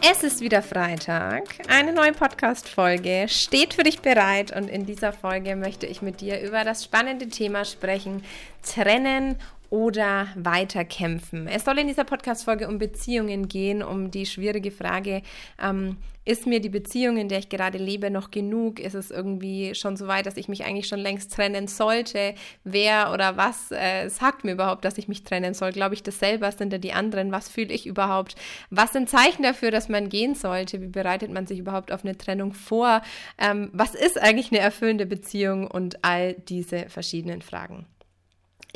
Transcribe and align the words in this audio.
Es 0.00 0.22
ist 0.22 0.40
wieder 0.40 0.62
Freitag. 0.62 1.44
Eine 1.68 1.92
neue 1.92 2.12
Podcast-Folge 2.12 3.26
steht 3.28 3.74
für 3.74 3.82
dich 3.82 4.00
bereit 4.00 4.54
und 4.54 4.68
in 4.68 4.86
dieser 4.86 5.12
Folge 5.12 5.56
möchte 5.56 5.86
ich 5.86 6.02
mit 6.02 6.20
dir 6.20 6.40
über 6.40 6.62
das 6.62 6.84
spannende 6.84 7.28
Thema 7.28 7.64
sprechen: 7.64 8.22
Trennen 8.62 9.36
oder 9.70 10.28
weiterkämpfen. 10.34 11.46
Es 11.46 11.64
soll 11.64 11.78
in 11.78 11.86
dieser 11.86 12.04
Podcast-Folge 12.04 12.68
um 12.68 12.78
Beziehungen 12.78 13.48
gehen, 13.48 13.82
um 13.82 14.10
die 14.10 14.26
schwierige 14.26 14.70
Frage, 14.70 15.22
ähm, 15.62 15.96
ist 16.28 16.46
mir 16.46 16.60
die 16.60 16.68
Beziehung, 16.68 17.16
in 17.16 17.30
der 17.30 17.38
ich 17.38 17.48
gerade 17.48 17.78
lebe, 17.78 18.10
noch 18.10 18.30
genug? 18.30 18.80
Ist 18.80 18.92
es 18.92 19.10
irgendwie 19.10 19.74
schon 19.74 19.96
so 19.96 20.08
weit, 20.08 20.26
dass 20.26 20.36
ich 20.36 20.46
mich 20.46 20.62
eigentlich 20.66 20.86
schon 20.86 20.98
längst 20.98 21.32
trennen 21.32 21.68
sollte? 21.68 22.34
Wer 22.64 23.14
oder 23.14 23.38
was 23.38 23.72
äh, 23.72 24.10
sagt 24.10 24.44
mir 24.44 24.52
überhaupt, 24.52 24.84
dass 24.84 24.98
ich 24.98 25.08
mich 25.08 25.24
trennen 25.24 25.54
soll? 25.54 25.72
Glaube 25.72 25.94
ich 25.94 26.02
das 26.02 26.18
selber? 26.18 26.52
Sind 26.52 26.70
da 26.70 26.76
die 26.76 26.92
anderen? 26.92 27.32
Was 27.32 27.48
fühle 27.48 27.72
ich 27.72 27.86
überhaupt? 27.86 28.34
Was 28.68 28.92
sind 28.92 29.08
Zeichen 29.08 29.42
dafür, 29.42 29.70
dass 29.70 29.88
man 29.88 30.10
gehen 30.10 30.34
sollte? 30.34 30.82
Wie 30.82 30.88
bereitet 30.88 31.30
man 31.30 31.46
sich 31.46 31.60
überhaupt 31.60 31.90
auf 31.92 32.04
eine 32.04 32.18
Trennung 32.18 32.52
vor? 32.52 33.00
Ähm, 33.38 33.70
was 33.72 33.94
ist 33.94 34.20
eigentlich 34.20 34.52
eine 34.52 34.60
erfüllende 34.60 35.06
Beziehung? 35.06 35.66
Und 35.66 36.04
all 36.04 36.34
diese 36.34 36.90
verschiedenen 36.90 37.40
Fragen. 37.40 37.86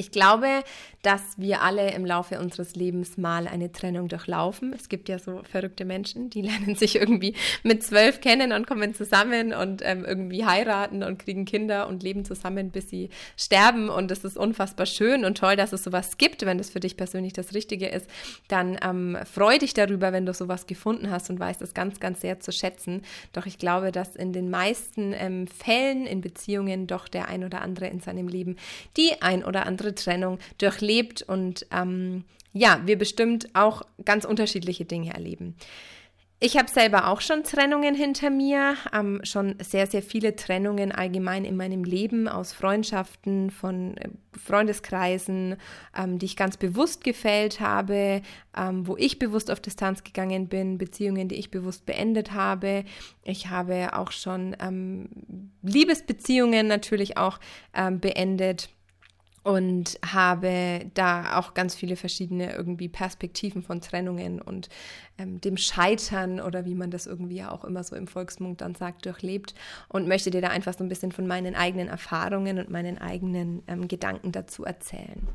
Ich 0.02 0.10
glaube, 0.10 0.64
dass 1.02 1.38
wir 1.38 1.62
alle 1.62 1.92
im 1.92 2.04
Laufe 2.04 2.40
unseres 2.40 2.74
Lebens 2.74 3.16
mal 3.18 3.46
eine 3.46 3.70
Trennung 3.70 4.08
durchlaufen. 4.08 4.72
Es 4.72 4.88
gibt 4.88 5.08
ja 5.08 5.20
so 5.20 5.42
verrückte 5.48 5.84
Menschen, 5.84 6.28
die 6.28 6.42
lernen 6.42 6.74
sich 6.74 6.96
irgendwie 6.96 7.36
mit 7.62 7.84
zwölf 7.84 8.20
kennen 8.20 8.50
und 8.50 8.66
kommen 8.66 8.94
zusammen 8.94 9.52
und 9.52 9.80
ähm, 9.84 10.04
irgendwie 10.04 10.44
heiraten 10.44 11.04
und 11.04 11.20
kriegen 11.20 11.44
Kinder 11.44 11.86
und 11.86 12.02
leben 12.02 12.24
zusammen, 12.24 12.70
bis 12.70 12.90
sie 12.90 13.10
sterben. 13.36 13.88
Und 13.88 14.10
es 14.10 14.24
ist 14.24 14.36
unfassbar 14.36 14.86
schön 14.86 15.24
und 15.24 15.38
toll, 15.38 15.54
dass 15.54 15.72
es 15.72 15.84
sowas 15.84 16.18
gibt. 16.18 16.44
Wenn 16.44 16.58
das 16.58 16.70
für 16.70 16.80
dich 16.80 16.96
persönlich 16.96 17.32
das 17.32 17.54
Richtige 17.54 17.86
ist, 17.86 18.10
dann 18.48 18.76
ähm, 18.82 19.16
freu 19.24 19.56
dich 19.56 19.74
darüber, 19.74 20.12
wenn 20.12 20.26
du 20.26 20.34
sowas 20.34 20.66
gefunden 20.66 21.12
hast 21.12 21.30
und 21.30 21.38
weißt 21.38 21.62
es 21.62 21.74
ganz, 21.74 22.00
ganz 22.00 22.22
sehr 22.22 22.40
zu 22.40 22.50
schätzen. 22.50 23.02
Doch 23.32 23.46
ich 23.46 23.58
glaube, 23.58 23.92
dass 23.92 24.16
in 24.16 24.32
den 24.32 24.50
meisten 24.50 25.12
ähm, 25.12 25.46
Fällen 25.46 26.06
in 26.06 26.22
Beziehungen 26.22 26.88
doch 26.88 27.06
der 27.06 27.28
ein 27.28 27.44
oder 27.44 27.62
andere 27.62 27.86
in 27.86 28.00
seinem 28.00 28.26
Leben 28.26 28.56
die 28.96 29.22
ein 29.22 29.44
oder 29.44 29.66
andere 29.66 29.91
Trennung 29.94 30.38
durchlebt 30.58 31.22
und 31.22 31.66
ähm, 31.70 32.24
ja, 32.52 32.82
wir 32.84 32.98
bestimmt 32.98 33.48
auch 33.54 33.82
ganz 34.04 34.24
unterschiedliche 34.24 34.84
Dinge 34.84 35.14
erleben. 35.14 35.56
Ich 36.44 36.56
habe 36.56 36.68
selber 36.68 37.06
auch 37.06 37.20
schon 37.20 37.44
Trennungen 37.44 37.94
hinter 37.94 38.28
mir, 38.28 38.74
ähm, 38.92 39.20
schon 39.22 39.54
sehr, 39.60 39.86
sehr 39.86 40.02
viele 40.02 40.34
Trennungen 40.34 40.90
allgemein 40.90 41.44
in 41.44 41.56
meinem 41.56 41.84
Leben 41.84 42.26
aus 42.26 42.52
Freundschaften, 42.52 43.52
von 43.52 43.96
äh, 43.96 44.08
Freundeskreisen, 44.44 45.54
ähm, 45.96 46.18
die 46.18 46.26
ich 46.26 46.36
ganz 46.36 46.56
bewusst 46.56 47.04
gefällt 47.04 47.60
habe, 47.60 48.22
ähm, 48.56 48.88
wo 48.88 48.96
ich 48.96 49.20
bewusst 49.20 49.52
auf 49.52 49.60
Distanz 49.60 50.02
gegangen 50.02 50.48
bin, 50.48 50.78
Beziehungen, 50.78 51.28
die 51.28 51.36
ich 51.36 51.52
bewusst 51.52 51.86
beendet 51.86 52.32
habe. 52.32 52.82
Ich 53.22 53.48
habe 53.48 53.96
auch 53.96 54.10
schon 54.10 54.56
ähm, 54.60 55.52
Liebesbeziehungen 55.62 56.66
natürlich 56.66 57.16
auch 57.18 57.38
ähm, 57.72 58.00
beendet 58.00 58.68
und 59.42 59.98
habe 60.06 60.86
da 60.94 61.38
auch 61.38 61.54
ganz 61.54 61.74
viele 61.74 61.96
verschiedene 61.96 62.54
irgendwie 62.54 62.88
Perspektiven 62.88 63.62
von 63.62 63.80
Trennungen 63.80 64.40
und 64.40 64.68
ähm, 65.18 65.40
dem 65.40 65.56
Scheitern 65.56 66.40
oder 66.40 66.64
wie 66.64 66.74
man 66.74 66.90
das 66.90 67.06
irgendwie 67.06 67.42
auch 67.42 67.64
immer 67.64 67.82
so 67.82 67.96
im 67.96 68.06
Volksmund 68.06 68.60
dann 68.60 68.74
sagt, 68.74 69.04
durchlebt 69.04 69.54
und 69.88 70.06
möchte 70.06 70.30
dir 70.30 70.40
da 70.40 70.48
einfach 70.48 70.74
so 70.74 70.84
ein 70.84 70.88
bisschen 70.88 71.12
von 71.12 71.26
meinen 71.26 71.54
eigenen 71.54 71.88
Erfahrungen 71.88 72.58
und 72.58 72.70
meinen 72.70 72.98
eigenen 72.98 73.62
ähm, 73.66 73.88
Gedanken 73.88 74.30
dazu 74.30 74.64
erzählen. 74.64 75.26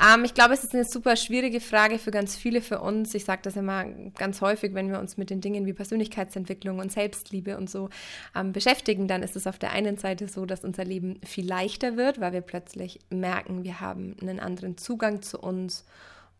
Ähm, 0.00 0.24
ich 0.24 0.34
glaube, 0.34 0.54
es 0.54 0.64
ist 0.64 0.74
eine 0.74 0.84
super 0.84 1.16
schwierige 1.16 1.60
Frage 1.60 1.98
für 1.98 2.10
ganz 2.10 2.36
viele 2.36 2.60
für 2.60 2.80
uns. 2.80 3.14
Ich 3.14 3.24
sage 3.24 3.42
das 3.42 3.56
immer 3.56 3.84
ganz 4.16 4.40
häufig, 4.40 4.74
wenn 4.74 4.90
wir 4.90 4.98
uns 4.98 5.16
mit 5.16 5.30
den 5.30 5.40
Dingen 5.40 5.66
wie 5.66 5.72
Persönlichkeitsentwicklung 5.72 6.78
und 6.78 6.92
Selbstliebe 6.92 7.56
und 7.56 7.68
so 7.68 7.88
ähm, 8.34 8.52
beschäftigen, 8.52 9.08
dann 9.08 9.22
ist 9.22 9.36
es 9.36 9.46
auf 9.46 9.58
der 9.58 9.72
einen 9.72 9.96
Seite 9.96 10.28
so, 10.28 10.46
dass 10.46 10.64
unser 10.64 10.84
Leben 10.84 11.20
viel 11.24 11.46
leichter 11.46 11.96
wird, 11.96 12.20
weil 12.20 12.32
wir 12.32 12.42
plötzlich 12.42 13.00
merken, 13.10 13.64
wir 13.64 13.80
haben 13.80 14.16
einen 14.20 14.40
anderen 14.40 14.76
Zugang 14.76 15.22
zu 15.22 15.38
uns 15.38 15.84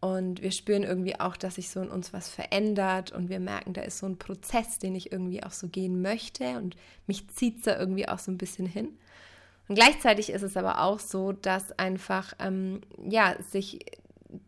und 0.01 0.43
wir 0.43 0.53
spüren 0.53 0.84
irgendwie 0.84 1.19
auch, 1.19 1.37
dass 1.37 1.56
sich 1.56 1.71
so 1.71 1.81
in 1.81 1.89
uns 1.89 2.12
was 2.12 2.28
verändert 2.28 3.11
und 3.11 3.28
wir 3.28 3.41
merken, 3.41 3.72
da 3.72 3.81
ist 3.81 3.99
so 3.99 4.06
ein 4.06 4.17
Prozess, 4.17 4.78
den 4.78 4.95
ich 4.95 5.11
irgendwie 5.11 5.43
auch 5.43 5.51
so 5.51 5.67
gehen 5.67 6.01
möchte 6.03 6.59
und 6.59 6.77
mich 7.09 7.28
zieht 7.28 7.59
es 7.59 7.62
da 7.65 7.78
irgendwie 7.78 8.09
auch 8.09 8.21
so 8.21 8.31
ein 8.31 8.39
bisschen 8.39 8.67
hin. 8.67 8.97
Und 9.69 9.75
gleichzeitig 9.75 10.31
ist 10.31 10.43
es 10.43 10.56
aber 10.56 10.83
auch 10.83 10.99
so, 10.99 11.33
dass 11.33 11.79
einfach, 11.79 12.33
ähm, 12.41 12.81
ja, 13.06 13.37
sich 13.51 13.81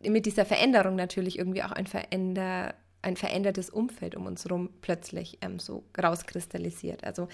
mit 0.03 0.25
dieser 0.25 0.45
Veränderung 0.45 0.95
natürlich 0.95 1.37
irgendwie 1.37 1.63
auch 1.63 1.71
ein, 1.71 1.87
Veränder, 1.87 2.73
ein 3.01 3.15
verändertes 3.17 3.69
Umfeld 3.69 4.15
um 4.15 4.25
uns 4.25 4.45
herum 4.45 4.69
plötzlich 4.81 5.37
ähm, 5.41 5.59
so 5.59 5.83
rauskristallisiert. 6.01 7.03
Also 7.03 7.27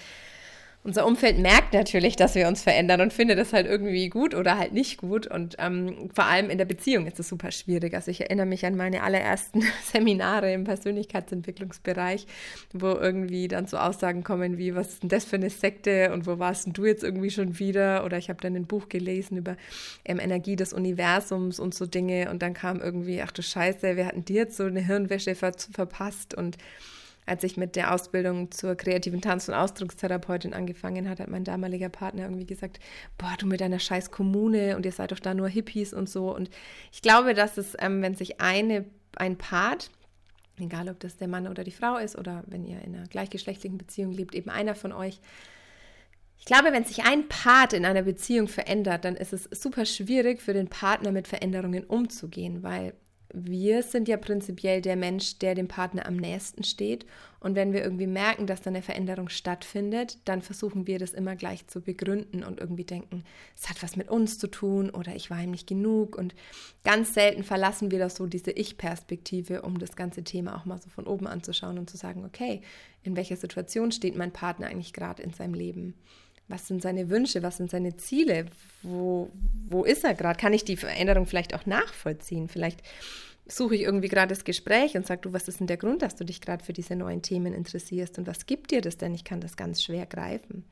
unser 0.88 1.04
Umfeld 1.04 1.38
merkt 1.38 1.74
natürlich, 1.74 2.16
dass 2.16 2.34
wir 2.34 2.48
uns 2.48 2.62
verändern 2.62 3.02
und 3.02 3.12
findet 3.12 3.38
das 3.38 3.52
halt 3.52 3.66
irgendwie 3.66 4.08
gut 4.08 4.34
oder 4.34 4.56
halt 4.56 4.72
nicht 4.72 4.96
gut. 4.96 5.26
Und 5.26 5.56
ähm, 5.58 6.08
vor 6.14 6.24
allem 6.24 6.48
in 6.48 6.56
der 6.56 6.64
Beziehung 6.64 7.06
ist 7.06 7.20
es 7.20 7.28
super 7.28 7.50
schwierig. 7.50 7.92
Also 7.92 8.10
ich 8.10 8.22
erinnere 8.22 8.46
mich 8.46 8.64
an 8.64 8.74
meine 8.74 9.02
allerersten 9.02 9.62
Seminare 9.84 10.50
im 10.50 10.64
Persönlichkeitsentwicklungsbereich, 10.64 12.26
wo 12.72 12.86
irgendwie 12.92 13.48
dann 13.48 13.66
so 13.66 13.76
Aussagen 13.76 14.24
kommen 14.24 14.56
wie, 14.56 14.74
was 14.74 14.94
ist 14.94 15.02
denn 15.02 15.10
das 15.10 15.26
für 15.26 15.36
eine 15.36 15.50
Sekte 15.50 16.10
und 16.14 16.26
wo 16.26 16.38
warst 16.38 16.64
denn 16.64 16.72
du 16.72 16.86
jetzt 16.86 17.04
irgendwie 17.04 17.30
schon 17.30 17.58
wieder? 17.58 18.06
Oder 18.06 18.16
ich 18.16 18.30
habe 18.30 18.40
dann 18.40 18.56
ein 18.56 18.66
Buch 18.66 18.88
gelesen 18.88 19.36
über 19.36 19.58
ähm, 20.06 20.18
Energie 20.18 20.56
des 20.56 20.72
Universums 20.72 21.60
und 21.60 21.74
so 21.74 21.84
Dinge. 21.84 22.30
Und 22.30 22.40
dann 22.40 22.54
kam 22.54 22.80
irgendwie, 22.80 23.20
ach 23.20 23.32
du 23.32 23.42
Scheiße, 23.42 23.96
wir 23.96 24.06
hatten 24.06 24.24
dir 24.24 24.36
jetzt 24.36 24.56
so 24.56 24.64
eine 24.64 24.80
Hirnwäsche 24.80 25.34
ver 25.34 25.52
verpasst 25.70 26.32
und 26.34 26.56
als 27.28 27.44
ich 27.44 27.56
mit 27.56 27.76
der 27.76 27.94
Ausbildung 27.94 28.50
zur 28.50 28.74
kreativen 28.74 29.20
Tanz- 29.20 29.48
und 29.48 29.54
Ausdruckstherapeutin 29.54 30.54
angefangen 30.54 31.08
hat, 31.08 31.20
hat 31.20 31.28
mein 31.28 31.44
damaliger 31.44 31.88
Partner 31.88 32.22
irgendwie 32.22 32.46
gesagt, 32.46 32.80
boah, 33.18 33.34
du 33.38 33.46
mit 33.46 33.60
deiner 33.60 33.78
scheiß 33.78 34.10
Kommune 34.10 34.76
und 34.76 34.86
ihr 34.86 34.92
seid 34.92 35.12
doch 35.12 35.20
da 35.20 35.34
nur 35.34 35.48
Hippies 35.48 35.92
und 35.92 36.08
so. 36.08 36.34
Und 36.34 36.50
ich 36.92 37.02
glaube, 37.02 37.34
dass 37.34 37.58
es, 37.58 37.76
ähm, 37.80 38.02
wenn 38.02 38.14
sich 38.14 38.40
eine, 38.40 38.84
ein 39.16 39.36
Part, 39.36 39.90
egal 40.58 40.88
ob 40.88 41.00
das 41.00 41.16
der 41.16 41.28
Mann 41.28 41.46
oder 41.46 41.64
die 41.64 41.70
Frau 41.70 41.96
ist 41.96 42.16
oder 42.16 42.44
wenn 42.46 42.64
ihr 42.64 42.80
in 42.82 42.94
einer 42.94 43.06
gleichgeschlechtlichen 43.06 43.78
Beziehung 43.78 44.12
lebt, 44.12 44.34
eben 44.34 44.50
einer 44.50 44.74
von 44.74 44.92
euch, 44.92 45.20
ich 46.38 46.44
glaube, 46.44 46.72
wenn 46.72 46.84
sich 46.84 47.04
ein 47.04 47.28
Part 47.28 47.72
in 47.72 47.84
einer 47.84 48.02
Beziehung 48.02 48.48
verändert, 48.48 49.04
dann 49.04 49.16
ist 49.16 49.32
es 49.32 49.48
super 49.50 49.84
schwierig 49.84 50.40
für 50.40 50.54
den 50.54 50.68
Partner 50.68 51.12
mit 51.12 51.28
Veränderungen 51.28 51.84
umzugehen, 51.84 52.62
weil 52.62 52.94
wir 53.32 53.82
sind 53.82 54.08
ja 54.08 54.16
prinzipiell 54.16 54.80
der 54.80 54.96
Mensch, 54.96 55.38
der 55.38 55.54
dem 55.54 55.68
Partner 55.68 56.06
am 56.06 56.16
nächsten 56.16 56.64
steht. 56.64 57.04
Und 57.40 57.54
wenn 57.54 57.72
wir 57.72 57.84
irgendwie 57.84 58.06
merken, 58.06 58.46
dass 58.46 58.62
da 58.62 58.70
eine 58.70 58.82
Veränderung 58.82 59.28
stattfindet, 59.28 60.18
dann 60.24 60.40
versuchen 60.42 60.86
wir 60.86 60.98
das 60.98 61.12
immer 61.12 61.36
gleich 61.36 61.66
zu 61.66 61.80
begründen 61.80 62.42
und 62.42 62.58
irgendwie 62.58 62.84
denken, 62.84 63.24
es 63.56 63.68
hat 63.68 63.82
was 63.82 63.96
mit 63.96 64.08
uns 64.08 64.38
zu 64.38 64.48
tun 64.48 64.90
oder 64.90 65.14
ich 65.14 65.30
war 65.30 65.42
ihm 65.42 65.50
nicht 65.50 65.68
genug. 65.68 66.16
Und 66.16 66.34
ganz 66.84 67.14
selten 67.14 67.44
verlassen 67.44 67.90
wir 67.90 67.98
das 67.98 68.16
so 68.16 68.26
diese 68.26 68.50
Ich-Perspektive, 68.50 69.62
um 69.62 69.78
das 69.78 69.94
ganze 69.94 70.24
Thema 70.24 70.56
auch 70.56 70.64
mal 70.64 70.80
so 70.80 70.88
von 70.88 71.06
oben 71.06 71.26
anzuschauen 71.26 71.78
und 71.78 71.90
zu 71.90 71.96
sagen, 71.96 72.24
okay, 72.24 72.62
in 73.02 73.14
welcher 73.14 73.36
Situation 73.36 73.92
steht 73.92 74.16
mein 74.16 74.32
Partner 74.32 74.68
eigentlich 74.68 74.92
gerade 74.92 75.22
in 75.22 75.32
seinem 75.32 75.54
Leben? 75.54 75.94
Was 76.48 76.66
sind 76.66 76.82
seine 76.82 77.10
Wünsche, 77.10 77.42
was 77.42 77.58
sind 77.58 77.70
seine 77.70 77.96
Ziele, 77.96 78.46
wo, 78.82 79.30
wo 79.68 79.84
ist 79.84 80.04
er 80.04 80.14
gerade? 80.14 80.38
Kann 80.38 80.52
ich 80.52 80.64
die 80.64 80.76
Veränderung 80.76 81.26
vielleicht 81.26 81.54
auch 81.54 81.66
nachvollziehen? 81.66 82.48
Vielleicht 82.48 82.82
suche 83.46 83.74
ich 83.74 83.82
irgendwie 83.82 84.08
gerade 84.08 84.28
das 84.28 84.44
Gespräch 84.44 84.96
und 84.96 85.06
sage, 85.06 85.22
du, 85.22 85.32
was 85.32 85.48
ist 85.48 85.60
denn 85.60 85.66
der 85.66 85.76
Grund, 85.76 86.02
dass 86.02 86.16
du 86.16 86.24
dich 86.24 86.40
gerade 86.40 86.64
für 86.64 86.72
diese 86.72 86.96
neuen 86.96 87.22
Themen 87.22 87.54
interessierst 87.54 88.18
und 88.18 88.26
was 88.26 88.46
gibt 88.46 88.70
dir 88.70 88.80
das 88.80 88.96
denn? 88.96 89.14
Ich 89.14 89.24
kann 89.24 89.40
das 89.40 89.56
ganz 89.56 89.82
schwer 89.82 90.06
greifen. 90.06 90.64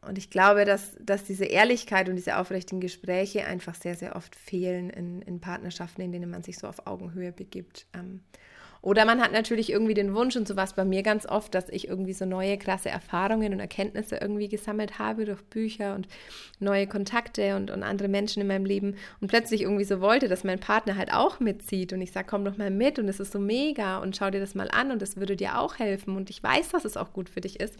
Und 0.00 0.18
ich 0.18 0.30
glaube, 0.30 0.64
dass, 0.64 0.96
dass 1.00 1.22
diese 1.22 1.44
Ehrlichkeit 1.44 2.08
und 2.08 2.16
diese 2.16 2.36
aufrichtigen 2.36 2.80
Gespräche 2.80 3.46
einfach 3.46 3.76
sehr, 3.76 3.94
sehr 3.94 4.16
oft 4.16 4.34
fehlen 4.34 4.90
in, 4.90 5.22
in 5.22 5.40
Partnerschaften, 5.40 6.02
in 6.02 6.10
denen 6.10 6.30
man 6.30 6.42
sich 6.42 6.58
so 6.58 6.66
auf 6.66 6.88
Augenhöhe 6.88 7.30
begibt. 7.30 7.86
Ähm, 7.94 8.20
oder 8.82 9.04
man 9.04 9.22
hat 9.22 9.30
natürlich 9.30 9.70
irgendwie 9.70 9.94
den 9.94 10.12
Wunsch, 10.14 10.34
und 10.34 10.48
so 10.48 10.56
war 10.56 10.64
es 10.64 10.72
bei 10.72 10.84
mir 10.84 11.04
ganz 11.04 11.24
oft, 11.24 11.54
dass 11.54 11.68
ich 11.68 11.86
irgendwie 11.86 12.12
so 12.12 12.24
neue 12.24 12.58
krasse 12.58 12.90
Erfahrungen 12.90 13.52
und 13.52 13.60
Erkenntnisse 13.60 14.16
irgendwie 14.16 14.48
gesammelt 14.48 14.98
habe 14.98 15.24
durch 15.24 15.40
Bücher 15.42 15.94
und 15.94 16.08
neue 16.58 16.88
Kontakte 16.88 17.54
und, 17.54 17.70
und 17.70 17.84
andere 17.84 18.08
Menschen 18.08 18.40
in 18.40 18.48
meinem 18.48 18.64
Leben 18.64 18.96
und 19.20 19.28
plötzlich 19.28 19.62
irgendwie 19.62 19.84
so 19.84 20.00
wollte, 20.00 20.28
dass 20.28 20.42
mein 20.42 20.58
Partner 20.58 20.96
halt 20.96 21.12
auch 21.12 21.38
mitzieht 21.38 21.92
und 21.92 22.00
ich 22.00 22.10
sage, 22.10 22.26
komm 22.28 22.44
doch 22.44 22.56
mal 22.56 22.70
mit 22.70 22.98
und 22.98 23.08
es 23.08 23.20
ist 23.20 23.32
so 23.32 23.38
mega 23.38 23.98
und 23.98 24.16
schau 24.16 24.30
dir 24.30 24.40
das 24.40 24.56
mal 24.56 24.68
an 24.68 24.90
und 24.90 25.00
das 25.00 25.16
würde 25.16 25.36
dir 25.36 25.60
auch 25.60 25.78
helfen 25.78 26.16
und 26.16 26.28
ich 26.28 26.42
weiß, 26.42 26.70
dass 26.70 26.84
es 26.84 26.96
auch 26.96 27.12
gut 27.12 27.30
für 27.30 27.40
dich 27.40 27.60
ist. 27.60 27.78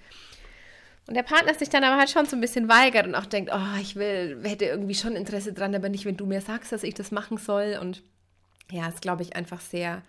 Und 1.08 1.14
der 1.14 1.24
Partner 1.24 1.52
sich 1.54 1.68
dann 1.68 1.82
aber 1.82 1.96
halt 1.96 2.10
schon 2.10 2.26
so 2.26 2.36
ein 2.36 2.40
bisschen 2.40 2.68
weigert 2.68 3.08
und 3.08 3.16
auch 3.16 3.26
denkt, 3.26 3.50
oh, 3.52 3.80
ich 3.80 3.96
will, 3.96 4.38
hätte 4.44 4.66
irgendwie 4.66 4.94
schon 4.94 5.16
Interesse 5.16 5.52
dran, 5.52 5.74
aber 5.74 5.88
nicht, 5.88 6.04
wenn 6.04 6.16
du 6.16 6.26
mir 6.26 6.40
sagst, 6.40 6.70
dass 6.70 6.84
ich 6.84 6.94
das 6.94 7.10
machen 7.10 7.38
soll. 7.38 7.76
Und 7.80 8.02
ja, 8.70 8.86
ist, 8.86 9.02
glaube 9.02 9.22
ich, 9.22 9.34
einfach 9.34 9.60
sehr, 9.60 10.02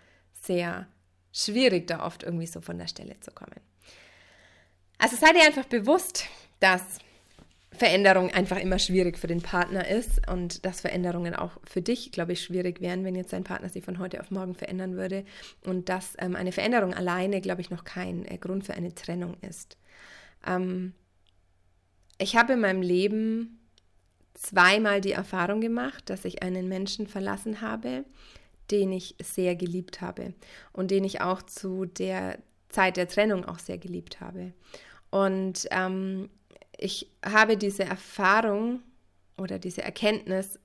sehr 0.45 0.87
schwierig, 1.31 1.87
da 1.87 2.05
oft 2.05 2.23
irgendwie 2.23 2.47
so 2.47 2.61
von 2.61 2.77
der 2.77 2.87
Stelle 2.87 3.19
zu 3.19 3.31
kommen. 3.31 3.59
Also 4.97 5.15
seid 5.15 5.35
ihr 5.35 5.45
einfach 5.45 5.65
bewusst, 5.65 6.25
dass 6.59 6.99
Veränderung 7.71 8.29
einfach 8.29 8.57
immer 8.57 8.77
schwierig 8.77 9.17
für 9.17 9.27
den 9.27 9.41
Partner 9.41 9.87
ist 9.87 10.29
und 10.29 10.63
dass 10.65 10.81
Veränderungen 10.81 11.35
auch 11.35 11.51
für 11.63 11.81
dich, 11.81 12.11
glaube 12.11 12.33
ich, 12.33 12.43
schwierig 12.43 12.81
wären, 12.81 13.03
wenn 13.03 13.15
jetzt 13.15 13.33
dein 13.33 13.43
Partner 13.43 13.69
sich 13.69 13.83
von 13.83 13.97
heute 13.99 14.19
auf 14.21 14.29
morgen 14.29 14.53
verändern 14.53 14.95
würde 14.95 15.25
und 15.65 15.89
dass 15.89 16.13
ähm, 16.19 16.35
eine 16.35 16.51
Veränderung 16.51 16.93
alleine, 16.93 17.41
glaube 17.41 17.61
ich, 17.61 17.71
noch 17.71 17.83
kein 17.83 18.25
äh, 18.25 18.37
Grund 18.37 18.65
für 18.65 18.75
eine 18.75 18.93
Trennung 18.93 19.35
ist. 19.41 19.77
Ähm, 20.45 20.93
ich 22.19 22.35
habe 22.35 22.53
in 22.53 22.59
meinem 22.59 22.83
Leben 22.83 23.59
zweimal 24.35 25.01
die 25.01 25.11
Erfahrung 25.11 25.61
gemacht, 25.61 26.09
dass 26.09 26.25
ich 26.25 26.43
einen 26.43 26.67
Menschen 26.67 27.07
verlassen 27.07 27.61
habe, 27.61 28.05
den 28.71 28.91
ich 28.91 29.15
sehr 29.21 29.55
geliebt 29.55 30.01
habe 30.01 30.33
und 30.71 30.91
den 30.91 31.03
ich 31.03 31.21
auch 31.21 31.41
zu 31.41 31.85
der 31.85 32.39
Zeit 32.69 32.97
der 32.97 33.07
Trennung 33.07 33.45
auch 33.45 33.59
sehr 33.59 33.77
geliebt 33.77 34.19
habe. 34.19 34.53
Und 35.11 35.67
ähm, 35.71 36.29
ich 36.77 37.11
habe 37.23 37.55
diese 37.57 37.83
Erfahrung 37.83 38.81
oder 39.37 39.59
diese 39.59 39.83
Erkenntnis 39.83 40.59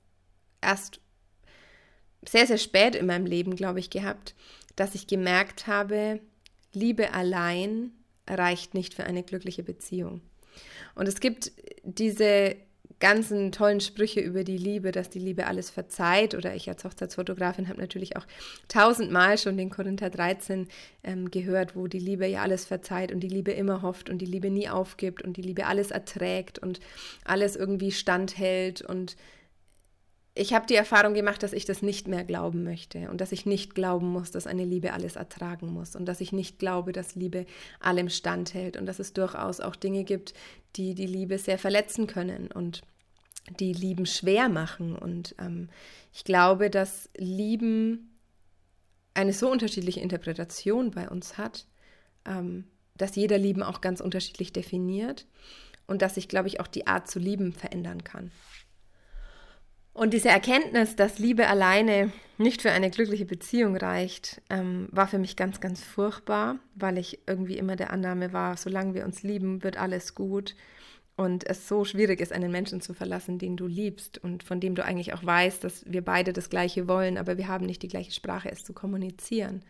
erst 0.61 1.01
sehr, 2.27 2.47
sehr 2.47 2.59
spät 2.59 2.95
in 2.95 3.07
meinem 3.07 3.27
Leben, 3.27 3.57
glaube 3.57 3.79
ich, 3.79 3.91
gehabt, 3.91 4.35
dass 4.77 4.95
ich 4.95 5.07
gemerkt 5.07 5.67
habe, 5.67 6.21
Liebe 6.73 7.13
allein 7.13 7.93
reicht 8.29 8.75
nicht 8.75 8.95
für 8.95 9.05
eine 9.05 9.23
glückliche 9.23 9.63
Beziehung. 9.63 10.21
Und 10.95 11.09
es 11.09 11.21
gibt 11.21 11.53
diese 11.83 12.57
ganzen 13.01 13.53
tollen 13.53 13.81
Sprüche 13.81 14.21
über 14.21 14.45
die 14.45 14.59
Liebe, 14.59 14.93
dass 14.93 15.11
die 15.11 15.19
Liebe 15.19 15.47
alles 15.47 15.71
verzeiht. 15.71 16.35
Oder 16.35 16.55
ich 16.55 16.69
als 16.69 16.85
Hochzeitsfotografin 16.85 17.69
habe 17.69 17.81
natürlich 17.81 18.17
auch 18.17 18.27
tausendmal 18.69 19.39
schon 19.39 19.57
den 19.57 19.71
Korinther 19.71 20.11
13 20.11 20.69
ähm, 21.05 21.31
gehört, 21.31 21.77
wo 21.77 21.87
die 21.87 22.01
Liebe 22.01 22.27
ja 22.27 22.43
alles 22.43 22.67
verzeiht 22.67 23.13
und 23.13 23.21
die 23.21 23.29
Liebe 23.29 23.53
immer 23.53 23.83
hofft 23.83 24.11
und 24.11 24.19
die 24.19 24.27
Liebe 24.27 24.51
nie 24.51 24.69
aufgibt 24.69 25.23
und 25.23 25.37
die 25.37 25.43
Liebe 25.43 25.67
alles 25.67 25.91
erträgt 25.91 26.59
und 26.59 26.81
alles 27.25 27.57
irgendwie 27.57 27.93
standhält. 27.93 28.83
Und 28.83 29.17
ich 30.39 30.55
habe 30.55 30.67
die 30.67 30.77
Erfahrung 30.77 31.15
gemacht, 31.15 31.43
dass 31.43 31.53
ich 31.53 31.65
das 31.65 31.83
nicht 31.83 32.07
mehr 32.07 32.23
glauben 32.25 32.63
möchte 32.63 33.11
und 33.11 33.21
dass 33.21 33.33
ich 33.33 33.45
nicht 33.45 33.75
glauben 33.75 34.09
muss, 34.09 34.31
dass 34.31 34.47
eine 34.47 34.65
Liebe 34.65 34.93
alles 34.93 35.17
ertragen 35.17 35.73
muss 35.73 35.97
und 35.97 36.07
dass 36.07 36.21
ich 36.21 36.33
nicht 36.33 36.59
glaube, 36.61 36.93
dass 36.93 37.17
Liebe 37.17 37.45
allem 37.81 38.09
standhält 38.09 38.77
und 38.77 38.87
dass 38.87 39.01
es 39.01 39.13
durchaus 39.13 39.61
auch 39.61 39.75
Dinge 39.75 40.05
gibt, 40.05 40.35
die 40.77 40.95
die 40.95 41.07
Liebe 41.07 41.39
sehr 41.39 41.59
verletzen 41.59 42.07
können 42.07 42.53
und 42.53 42.83
die 43.59 43.73
Lieben 43.73 44.07
schwer 44.07 44.49
machen. 44.49 44.95
Und 44.95 45.35
ähm, 45.41 45.71
ich 46.13 46.23
glaube, 46.23 46.71
dass 46.71 47.11
Lieben 47.17 48.17
eine 49.15 49.33
so 49.33 49.51
unterschiedliche 49.51 50.01
Interpretation 50.01 50.93
bei 50.93 51.09
uns 51.09 51.37
hat, 51.37 51.67
ähm, 52.25 52.65
dass 52.97 53.17
jeder 53.17 53.39
Lieben 53.39 53.65
auch 53.65 53.81
ganz 53.81 54.01
unterschiedlich 54.01 54.53
definiert 54.53 55.27
und 55.89 56.01
dass 56.01 56.15
sich, 56.15 56.29
glaube 56.29 56.47
ich, 56.47 56.61
auch 56.61 56.69
die 56.69 56.87
Art 56.87 57.11
zu 57.11 57.19
lieben 57.19 57.53
verändern 57.53 58.05
kann. 58.05 58.31
Und 59.99 60.15
diese 60.15 60.29
Erkenntnis, 60.29 60.95
dass 60.95 61.19
Liebe 61.19 61.49
alleine 61.49 62.13
nicht 62.37 62.63
für 62.63 62.71
eine 62.71 62.89
glückliche 62.89 63.25
Beziehung 63.25 63.77
reicht, 63.77 64.41
ähm, 64.49 64.87
war 64.93 65.09
für 65.09 65.19
mich 65.19 65.35
ganz, 65.35 65.59
ganz 65.59 65.83
furchtbar, 65.83 66.61
weil 66.77 66.99
ich 66.99 67.19
irgendwie 67.27 67.59
immer 67.59 67.75
der 67.75 67.91
Annahme 67.91 68.33
war, 68.33 68.57
solange 68.57 68.95
wir 68.95 69.05
uns 69.05 69.25
lieben, 69.25 69.65
wird 69.65 69.77
alles 69.77 70.15
gut. 70.15 70.55
Und 71.17 71.45
es 71.49 71.67
so 71.67 71.85
schwierig 71.85 72.21
ist, 72.21 72.33
einen 72.33 72.53
Menschen 72.53 72.81
zu 72.81 72.95
verlassen, 72.95 73.41
den 73.41 73.57
du 73.57 73.67
liebst 73.67 74.19
und 74.19 74.45
von 74.45 74.61
dem 74.61 74.77
du 74.77 74.85
eigentlich 74.85 75.15
auch 75.15 75.27
weißt, 75.27 75.65
dass 75.65 75.85
wir 75.85 76.05
beide 76.05 76.33
das 76.33 76.49
Gleiche 76.49 76.87
wollen, 76.87 77.19
aber 77.19 77.37
wir 77.37 77.49
haben 77.49 77.67
nicht 77.67 77.83
die 77.83 77.89
gleiche 77.89 78.13
Sprache, 78.13 78.53
es 78.53 78.63
zu 78.63 78.73
kommunizieren. 78.73 79.65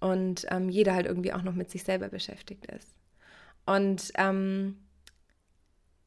Und 0.00 0.46
ähm, 0.48 0.70
jeder 0.70 0.94
halt 0.94 1.04
irgendwie 1.04 1.34
auch 1.34 1.42
noch 1.42 1.54
mit 1.54 1.70
sich 1.70 1.84
selber 1.84 2.08
beschäftigt 2.08 2.64
ist. 2.72 2.88
Und 3.66 4.12
ähm, 4.14 4.78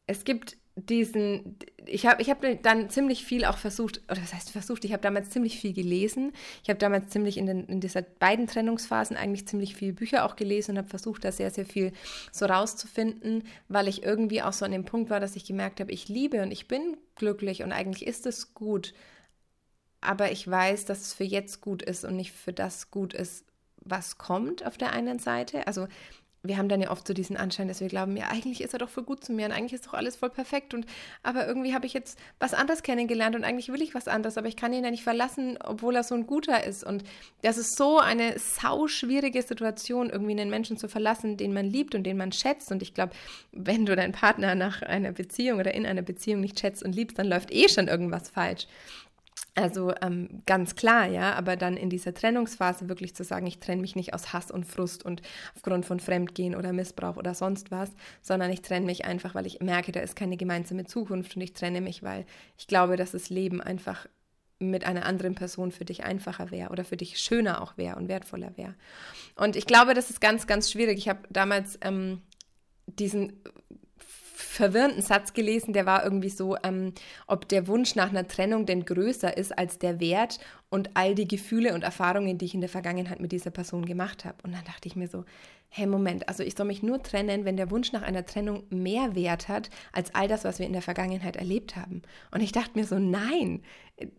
es 0.07 0.23
gibt 0.23 0.57
diesen, 0.75 1.57
ich 1.85 2.05
habe 2.05 2.21
ich 2.21 2.29
hab 2.29 2.43
dann 2.63 2.89
ziemlich 2.89 3.23
viel 3.23 3.45
auch 3.45 3.57
versucht, 3.57 4.01
oder 4.11 4.21
was 4.21 4.33
heißt 4.33 4.49
versucht, 4.49 4.83
ich 4.83 4.91
habe 4.91 5.01
damals 5.01 5.29
ziemlich 5.29 5.57
viel 5.57 5.73
gelesen. 5.73 6.33
Ich 6.63 6.69
habe 6.69 6.77
damals 6.77 7.09
ziemlich 7.11 7.37
in, 7.37 7.45
den, 7.45 7.65
in 7.67 7.79
dieser 7.79 8.01
beiden 8.01 8.45
Trennungsphasen 8.47 9.15
eigentlich 9.15 9.47
ziemlich 9.47 9.75
viele 9.75 9.93
Bücher 9.93 10.25
auch 10.25 10.35
gelesen 10.35 10.71
und 10.71 10.77
habe 10.79 10.89
versucht, 10.89 11.23
da 11.23 11.31
sehr, 11.31 11.49
sehr 11.49 11.65
viel 11.65 11.93
so 12.31 12.45
rauszufinden, 12.45 13.43
weil 13.69 13.87
ich 13.87 14.03
irgendwie 14.03 14.41
auch 14.41 14.51
so 14.51 14.65
an 14.65 14.71
dem 14.71 14.83
Punkt 14.83 15.09
war, 15.09 15.21
dass 15.21 15.37
ich 15.37 15.45
gemerkt 15.45 15.79
habe, 15.79 15.93
ich 15.93 16.09
liebe 16.09 16.41
und 16.41 16.51
ich 16.51 16.67
bin 16.67 16.97
glücklich 17.15 17.63
und 17.63 17.71
eigentlich 17.71 18.05
ist 18.05 18.25
es 18.25 18.53
gut. 18.53 18.93
Aber 20.01 20.31
ich 20.31 20.45
weiß, 20.45 20.83
dass 20.85 21.01
es 21.01 21.13
für 21.13 21.23
jetzt 21.23 21.61
gut 21.61 21.83
ist 21.83 22.03
und 22.03 22.17
nicht 22.17 22.33
für 22.33 22.53
das 22.53 22.91
gut 22.91 23.13
ist, 23.13 23.45
was 23.77 24.17
kommt 24.17 24.65
auf 24.65 24.77
der 24.77 24.91
einen 24.91 25.19
Seite. 25.19 25.67
Also 25.67 25.87
wir 26.47 26.57
haben 26.57 26.69
dann 26.69 26.81
ja 26.81 26.91
oft 26.91 27.07
so 27.07 27.13
diesen 27.13 27.37
Anschein, 27.37 27.67
dass 27.67 27.81
wir 27.81 27.87
glauben, 27.87 28.15
ja, 28.17 28.27
eigentlich 28.27 28.61
ist 28.61 28.73
er 28.73 28.79
doch 28.79 28.89
voll 28.89 29.03
gut 29.03 29.23
zu 29.23 29.31
mir 29.31 29.45
und 29.45 29.51
eigentlich 29.51 29.73
ist 29.73 29.87
doch 29.87 29.93
alles 29.93 30.15
voll 30.15 30.29
perfekt 30.29 30.73
und 30.73 30.85
aber 31.23 31.47
irgendwie 31.47 31.73
habe 31.73 31.85
ich 31.85 31.93
jetzt 31.93 32.19
was 32.39 32.53
anderes 32.53 32.83
kennengelernt 32.83 33.35
und 33.35 33.43
eigentlich 33.43 33.69
will 33.69 33.81
ich 33.81 33.95
was 33.95 34.07
anderes, 34.07 34.37
aber 34.37 34.47
ich 34.47 34.55
kann 34.55 34.73
ihn 34.73 34.83
ja 34.83 34.91
nicht 34.91 35.03
verlassen, 35.03 35.57
obwohl 35.63 35.95
er 35.95 36.03
so 36.03 36.15
ein 36.15 36.27
guter 36.27 36.63
ist 36.63 36.83
und 36.83 37.03
das 37.41 37.57
ist 37.57 37.77
so 37.77 37.99
eine 37.99 38.37
sau 38.39 38.87
schwierige 38.87 39.41
Situation, 39.41 40.09
irgendwie 40.09 40.31
einen 40.31 40.49
Menschen 40.49 40.77
zu 40.77 40.87
verlassen, 40.87 41.37
den 41.37 41.53
man 41.53 41.65
liebt 41.65 41.95
und 41.95 42.03
den 42.03 42.17
man 42.17 42.31
schätzt 42.31 42.71
und 42.71 42.81
ich 42.81 42.93
glaube, 42.93 43.13
wenn 43.51 43.85
du 43.85 43.95
deinen 43.95 44.13
Partner 44.13 44.55
nach 44.55 44.81
einer 44.81 45.11
Beziehung 45.11 45.59
oder 45.59 45.73
in 45.73 45.85
einer 45.85 46.01
Beziehung 46.01 46.41
nicht 46.41 46.59
schätzt 46.59 46.83
und 46.83 46.95
liebst, 46.95 47.19
dann 47.19 47.27
läuft 47.27 47.51
eh 47.51 47.69
schon 47.69 47.87
irgendwas 47.87 48.29
falsch. 48.29 48.67
Also 49.57 49.93
ähm, 50.01 50.41
ganz 50.45 50.75
klar, 50.75 51.07
ja, 51.07 51.33
aber 51.33 51.55
dann 51.55 51.77
in 51.77 51.89
dieser 51.89 52.13
Trennungsphase 52.13 52.89
wirklich 52.89 53.15
zu 53.15 53.23
sagen, 53.23 53.47
ich 53.47 53.59
trenne 53.59 53.81
mich 53.81 53.95
nicht 53.95 54.13
aus 54.13 54.33
Hass 54.33 54.51
und 54.51 54.65
Frust 54.65 55.05
und 55.05 55.21
aufgrund 55.55 55.85
von 55.85 56.01
Fremdgehen 56.01 56.55
oder 56.55 56.73
Missbrauch 56.73 57.15
oder 57.15 57.33
sonst 57.33 57.71
was, 57.71 57.89
sondern 58.21 58.51
ich 58.51 58.61
trenne 58.61 58.85
mich 58.85 59.05
einfach, 59.05 59.33
weil 59.33 59.45
ich 59.45 59.61
merke, 59.61 59.93
da 59.93 60.01
ist 60.01 60.17
keine 60.17 60.35
gemeinsame 60.35 60.83
Zukunft 60.83 61.37
und 61.37 61.41
ich 61.41 61.53
trenne 61.53 61.79
mich, 61.79 62.03
weil 62.03 62.25
ich 62.57 62.67
glaube, 62.67 62.97
dass 62.97 63.11
das 63.11 63.29
Leben 63.29 63.61
einfach 63.61 64.07
mit 64.59 64.85
einer 64.85 65.05
anderen 65.05 65.35
Person 65.35 65.71
für 65.71 65.85
dich 65.85 66.03
einfacher 66.03 66.51
wäre 66.51 66.69
oder 66.69 66.83
für 66.83 66.97
dich 66.97 67.17
schöner 67.19 67.61
auch 67.61 67.77
wäre 67.77 67.95
und 67.95 68.09
wertvoller 68.09 68.57
wäre. 68.57 68.75
Und 69.35 69.55
ich 69.55 69.65
glaube, 69.65 69.93
das 69.93 70.09
ist 70.09 70.19
ganz, 70.19 70.47
ganz 70.47 70.69
schwierig. 70.69 70.97
Ich 70.97 71.07
habe 71.07 71.19
damals 71.29 71.77
ähm, 71.81 72.21
diesen 72.87 73.41
verwirrenden 74.35 75.01
Satz 75.01 75.33
gelesen, 75.33 75.73
der 75.73 75.85
war 75.85 76.03
irgendwie 76.03 76.29
so, 76.29 76.57
ähm, 76.63 76.93
ob 77.27 77.47
der 77.47 77.67
Wunsch 77.67 77.95
nach 77.95 78.09
einer 78.09 78.27
Trennung 78.27 78.65
denn 78.65 78.85
größer 78.85 79.35
ist 79.37 79.57
als 79.57 79.79
der 79.79 79.99
Wert 79.99 80.39
und 80.75 80.89
all 80.93 81.15
die 81.15 81.27
Gefühle 81.27 81.73
und 81.73 81.85
Erfahrungen, 81.85 82.37
die 82.37 82.43
ich 82.43 82.53
in 82.53 82.59
der 82.59 82.69
Vergangenheit 82.69 83.21
mit 83.21 83.31
dieser 83.31 83.49
Person 83.49 83.85
gemacht 83.85 84.25
habe. 84.25 84.35
Und 84.43 84.53
dann 84.53 84.65
dachte 84.65 84.89
ich 84.89 84.97
mir 84.97 85.07
so, 85.07 85.23
hey 85.69 85.87
Moment, 85.87 86.27
also 86.27 86.43
ich 86.43 86.55
soll 86.55 86.65
mich 86.65 86.83
nur 86.83 87.01
trennen, 87.01 87.45
wenn 87.45 87.55
der 87.55 87.71
Wunsch 87.71 87.93
nach 87.93 88.01
einer 88.01 88.25
Trennung 88.25 88.63
mehr 88.69 89.15
Wert 89.15 89.47
hat 89.47 89.69
als 89.93 90.13
all 90.13 90.27
das, 90.27 90.43
was 90.43 90.59
wir 90.59 90.65
in 90.65 90.73
der 90.73 90.81
Vergangenheit 90.81 91.37
erlebt 91.37 91.77
haben. 91.77 92.01
Und 92.31 92.41
ich 92.41 92.51
dachte 92.51 92.77
mir 92.77 92.85
so, 92.85 92.99
nein, 92.99 93.61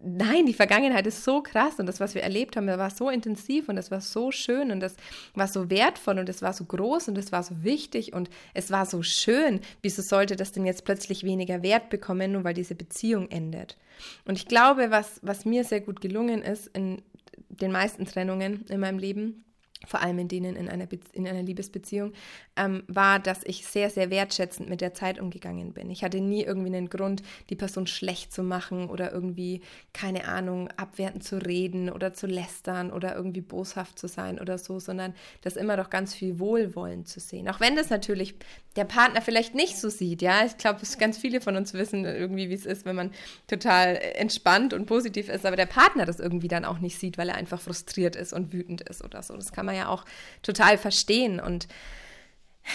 nein, 0.03 0.47
die 0.47 0.55
Vergangenheit 0.55 1.07
ist 1.07 1.25
so 1.25 1.43
krass 1.43 1.79
und 1.79 1.87
das, 1.87 2.01
was 2.01 2.15
wir 2.15 2.23
erlebt 2.23 2.57
haben, 2.57 2.67
das 2.67 2.79
war 2.79 2.91
so 2.91 3.11
intensiv 3.11 3.69
und 3.69 3.77
das 3.77 3.91
war 3.91 4.01
so 4.01 4.31
schön 4.31 4.71
und 4.71 4.81
das 4.81 4.97
war 5.35 5.49
so 5.49 5.69
wertvoll 5.69 6.19
und 6.19 6.29
es 6.31 6.41
war 6.41 6.55
so 6.55 6.65
groß 6.65 7.09
und 7.09 7.19
es 7.19 7.33
war 7.33 7.43
so 7.43 7.63
wichtig 7.63 8.15
und 8.15 8.31
es 8.55 8.71
war 8.71 8.87
so 8.87 9.03
schön. 9.03 9.61
Wieso 9.83 10.01
sollte 10.01 10.37
das 10.37 10.53
denn 10.53 10.65
jetzt 10.65 10.87
plötzlich 10.87 11.23
weniger 11.23 11.63
Wert 11.63 11.91
bekommen, 11.91 12.33
nur 12.33 12.45
weil 12.45 12.55
diese 12.55 12.75
Beziehung 12.75 13.31
endet? 13.31 13.77
Und 14.25 14.37
ich 14.37 14.47
glaube, 14.47 14.91
was, 14.91 15.21
was 15.23 15.45
mir 15.45 15.65
sehr 15.65 15.81
gut 15.81 16.01
gelungen 16.01 16.43
ist 16.47 16.69
in 16.69 17.03
den 17.49 17.73
meisten 17.73 18.07
Trennungen 18.07 18.65
in 18.67 18.81
meinem 18.81 18.99
Leben, 18.99 19.45
vor 19.87 20.01
allem 20.01 20.19
in 20.19 20.29
denen 20.29 20.57
in 20.57 20.69
einer, 20.69 20.87
Be 20.87 20.99
in 21.13 21.27
einer 21.29 21.43
Liebesbeziehung, 21.43 22.13
ähm, 22.57 22.83
war, 22.89 23.19
dass 23.19 23.41
ich 23.45 23.67
sehr, 23.67 23.91
sehr 23.91 24.11
wertschätzend 24.11 24.69
mit 24.69 24.81
der 24.81 24.95
Zeit 24.95 25.21
umgegangen 25.21 25.73
bin. 25.73 25.91
Ich 25.91 26.03
hatte 26.03 26.21
nie 26.21 26.43
irgendwie 26.43 26.75
einen 26.75 26.89
Grund, 26.89 27.23
die 27.51 27.57
Person 27.57 27.87
schlecht 27.87 28.33
zu 28.33 28.43
machen 28.43 28.89
oder 28.89 29.13
irgendwie, 29.13 29.61
keine 29.93 30.27
Ahnung, 30.27 30.69
abwertend 30.77 31.25
zu 31.25 31.37
reden 31.39 31.91
oder 31.91 32.15
zu 32.15 32.27
lästern 32.27 32.91
oder 32.91 33.15
irgendwie 33.15 33.43
boshaft 33.43 33.99
zu 33.99 34.09
sein 34.09 34.41
oder 34.41 34.59
so, 34.59 34.79
sondern 34.79 35.15
das 35.43 35.57
immer 35.57 35.77
doch 35.77 35.91
ganz 35.91 36.15
viel 36.15 36.39
Wohlwollen 36.39 37.05
zu 37.05 37.21
sehen. 37.21 37.49
Auch 37.49 37.61
wenn 37.61 37.77
das 37.77 37.91
natürlich 37.91 38.35
der 38.77 38.85
Partner 38.85 39.23
vielleicht 39.23 39.55
nicht 39.55 39.79
so 39.79 39.89
sieht, 39.89 40.23
ja. 40.23 40.45
Ich 40.45 40.57
glaube, 40.59 40.81
ganz 40.99 41.19
viele 41.19 41.41
von 41.41 41.57
uns 41.57 41.75
wissen 41.75 42.05
irgendwie, 42.05 42.49
wie 42.51 42.55
es 42.55 42.67
ist, 42.67 42.85
wenn 42.85 42.97
man 42.97 43.11
total 43.47 43.97
entspannt 43.97 44.75
und 44.75 44.87
positiv 44.87 45.29
ist, 45.29 45.47
aber 45.47 45.57
der 45.57 45.67
Partner 45.67 46.05
das 46.05 46.21
irgendwie 46.21 46.49
dann 46.49 46.65
auch 46.65 46.79
nicht 46.79 46.99
sieht, 46.99 47.19
weil 47.19 47.29
er 47.29 47.37
einfach 47.37 47.61
frustriert 47.61 48.17
ist 48.17 48.33
und 48.33 48.53
wütend 48.53 48.83
ist 48.83 49.05
oder 49.05 49.23
so. 49.23 49.35
Das 49.35 49.53
kann 49.53 49.66
man 49.67 49.77
ja 49.77 49.89
auch 49.89 50.05
total 50.43 50.79
verstehen 50.79 51.41
und 51.41 51.69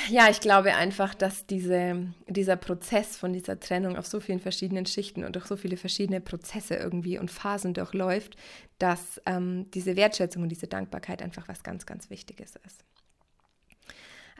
ja, 0.10 0.30
ich 0.30 0.40
glaube 0.40 0.74
einfach, 0.74 1.14
dass 1.14 1.46
diese, 1.46 2.08
dieser 2.28 2.56
Prozess 2.56 3.18
von 3.18 3.34
dieser 3.34 3.60
Trennung 3.60 3.98
auf 3.98 4.06
so 4.06 4.20
vielen 4.20 4.40
verschiedenen 4.40 4.86
Schichten 4.86 5.24
und 5.26 5.36
durch 5.36 5.46
so 5.46 5.58
viele 5.58 5.78
verschiedene 5.78 6.22
Prozesse 6.22 6.76
irgendwie 6.76 7.20
und 7.20 7.30
Phasen 7.30 7.74
durchläuft, 7.74 8.38
dass 8.80 9.22
ähm, 9.26 9.70
diese 9.72 9.96
Wertschätzung 9.96 10.44
und 10.44 10.50
diese 10.50 10.68
Dankbarkeit 10.68 11.22
einfach 11.22 11.48
was 11.48 11.64
ganz, 11.64 11.86
ganz 11.86 12.10
Wichtiges 12.10 12.56
ist. 12.66 12.86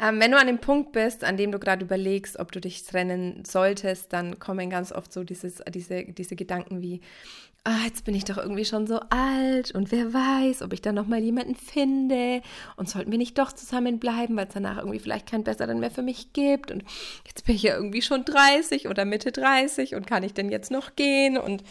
Ähm, 0.02 0.20
wenn 0.20 0.32
du 0.32 0.38
an 0.38 0.48
dem 0.48 0.60
Punkt 0.60 0.94
bist, 0.94 1.24
an 1.24 1.38
dem 1.38 1.52
du 1.52 1.60
gerade 1.60 1.86
überlegst, 1.86 2.40
ob 2.40 2.52
du 2.52 2.62
dich 2.62 2.84
trennen 2.86 3.44
solltest, 3.46 4.14
dann 4.14 4.40
kommen 4.40 4.70
ganz 4.70 4.92
oft 4.92 5.12
so 5.12 5.24
dieses, 5.24 5.62
diese, 5.70 6.06
diese 6.06 6.36
Gedanken 6.36 6.82
wie, 6.82 7.02
ah, 7.64 7.86
jetzt 7.86 8.06
bin 8.06 8.16
ich 8.16 8.26
doch 8.26 8.38
irgendwie 8.38 8.66
schon 8.66 8.88
so 8.88 9.00
alt 9.10 9.72
und 9.72 9.92
wer 9.92 10.14
weiß, 10.14 10.64
ob 10.64 10.74
ich 10.74 10.82
dann 10.82 10.96
noch 10.96 11.06
mal 11.06 11.20
jemanden 11.20 11.56
finde. 11.56 12.42
Und 12.76 12.90
sollten 12.90 13.12
wir 13.12 13.20
nicht 13.20 13.38
doch 13.38 13.52
zusammenbleiben, 13.52 14.36
weil 14.36 14.48
es 14.48 14.54
danach 14.54 14.78
irgendwie 14.78 15.00
vielleicht 15.00 15.30
keinen 15.30 15.44
besseren 15.44 15.80
mehr 15.80 15.92
für 15.92 16.02
mich 16.02 16.34
gibt? 16.34 16.72
Und 16.72 16.84
jetzt 17.28 17.46
bin 17.46 17.56
ich 17.56 17.64
ja 17.64 17.76
irgendwie 17.76 18.02
schon 18.02 18.26
30 18.26 18.88
oder 18.88 19.06
Mitte 19.06 19.32
30 19.32 19.96
und 19.96 20.08
kann 20.08 20.24
ich 20.24 20.34
denn 20.34 20.50
jetzt 20.50 20.72
noch 20.72 20.96
gehen? 20.96 21.38
Und 21.38 21.64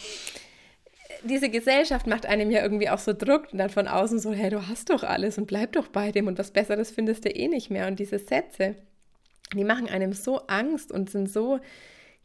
diese 1.25 1.51
Gesellschaft 1.51 2.07
macht 2.07 2.25
einem 2.25 2.51
ja 2.51 2.63
irgendwie 2.63 2.89
auch 2.89 2.99
so 2.99 3.13
Druck 3.13 3.49
und 3.53 3.59
dann 3.59 3.71
von 3.71 3.89
außen 3.89 4.21
so, 4.21 4.33
hey, 4.33 4.51
du 4.51 4.69
hast 4.69 4.91
doch 4.91 5.03
alles 5.03 5.39
und 5.39 5.47
bleib 5.47 5.73
doch 5.73 5.89
bei 5.89 6.13
dem 6.13 6.29
und 6.29 6.39
was 6.39 6.53
Besseres 6.53 6.93
findest 6.93 7.25
du 7.25 7.31
eh 7.31 7.49
nicht 7.49 7.69
mehr. 7.69 7.89
Und 7.89 7.99
diese 7.99 8.21
Sätze, 8.21 8.77
die 9.55 9.65
machen 9.65 9.89
einem 9.89 10.13
so 10.13 10.47
Angst 10.47 10.93
und 10.93 11.11
sind 11.11 11.29
so 11.29 11.59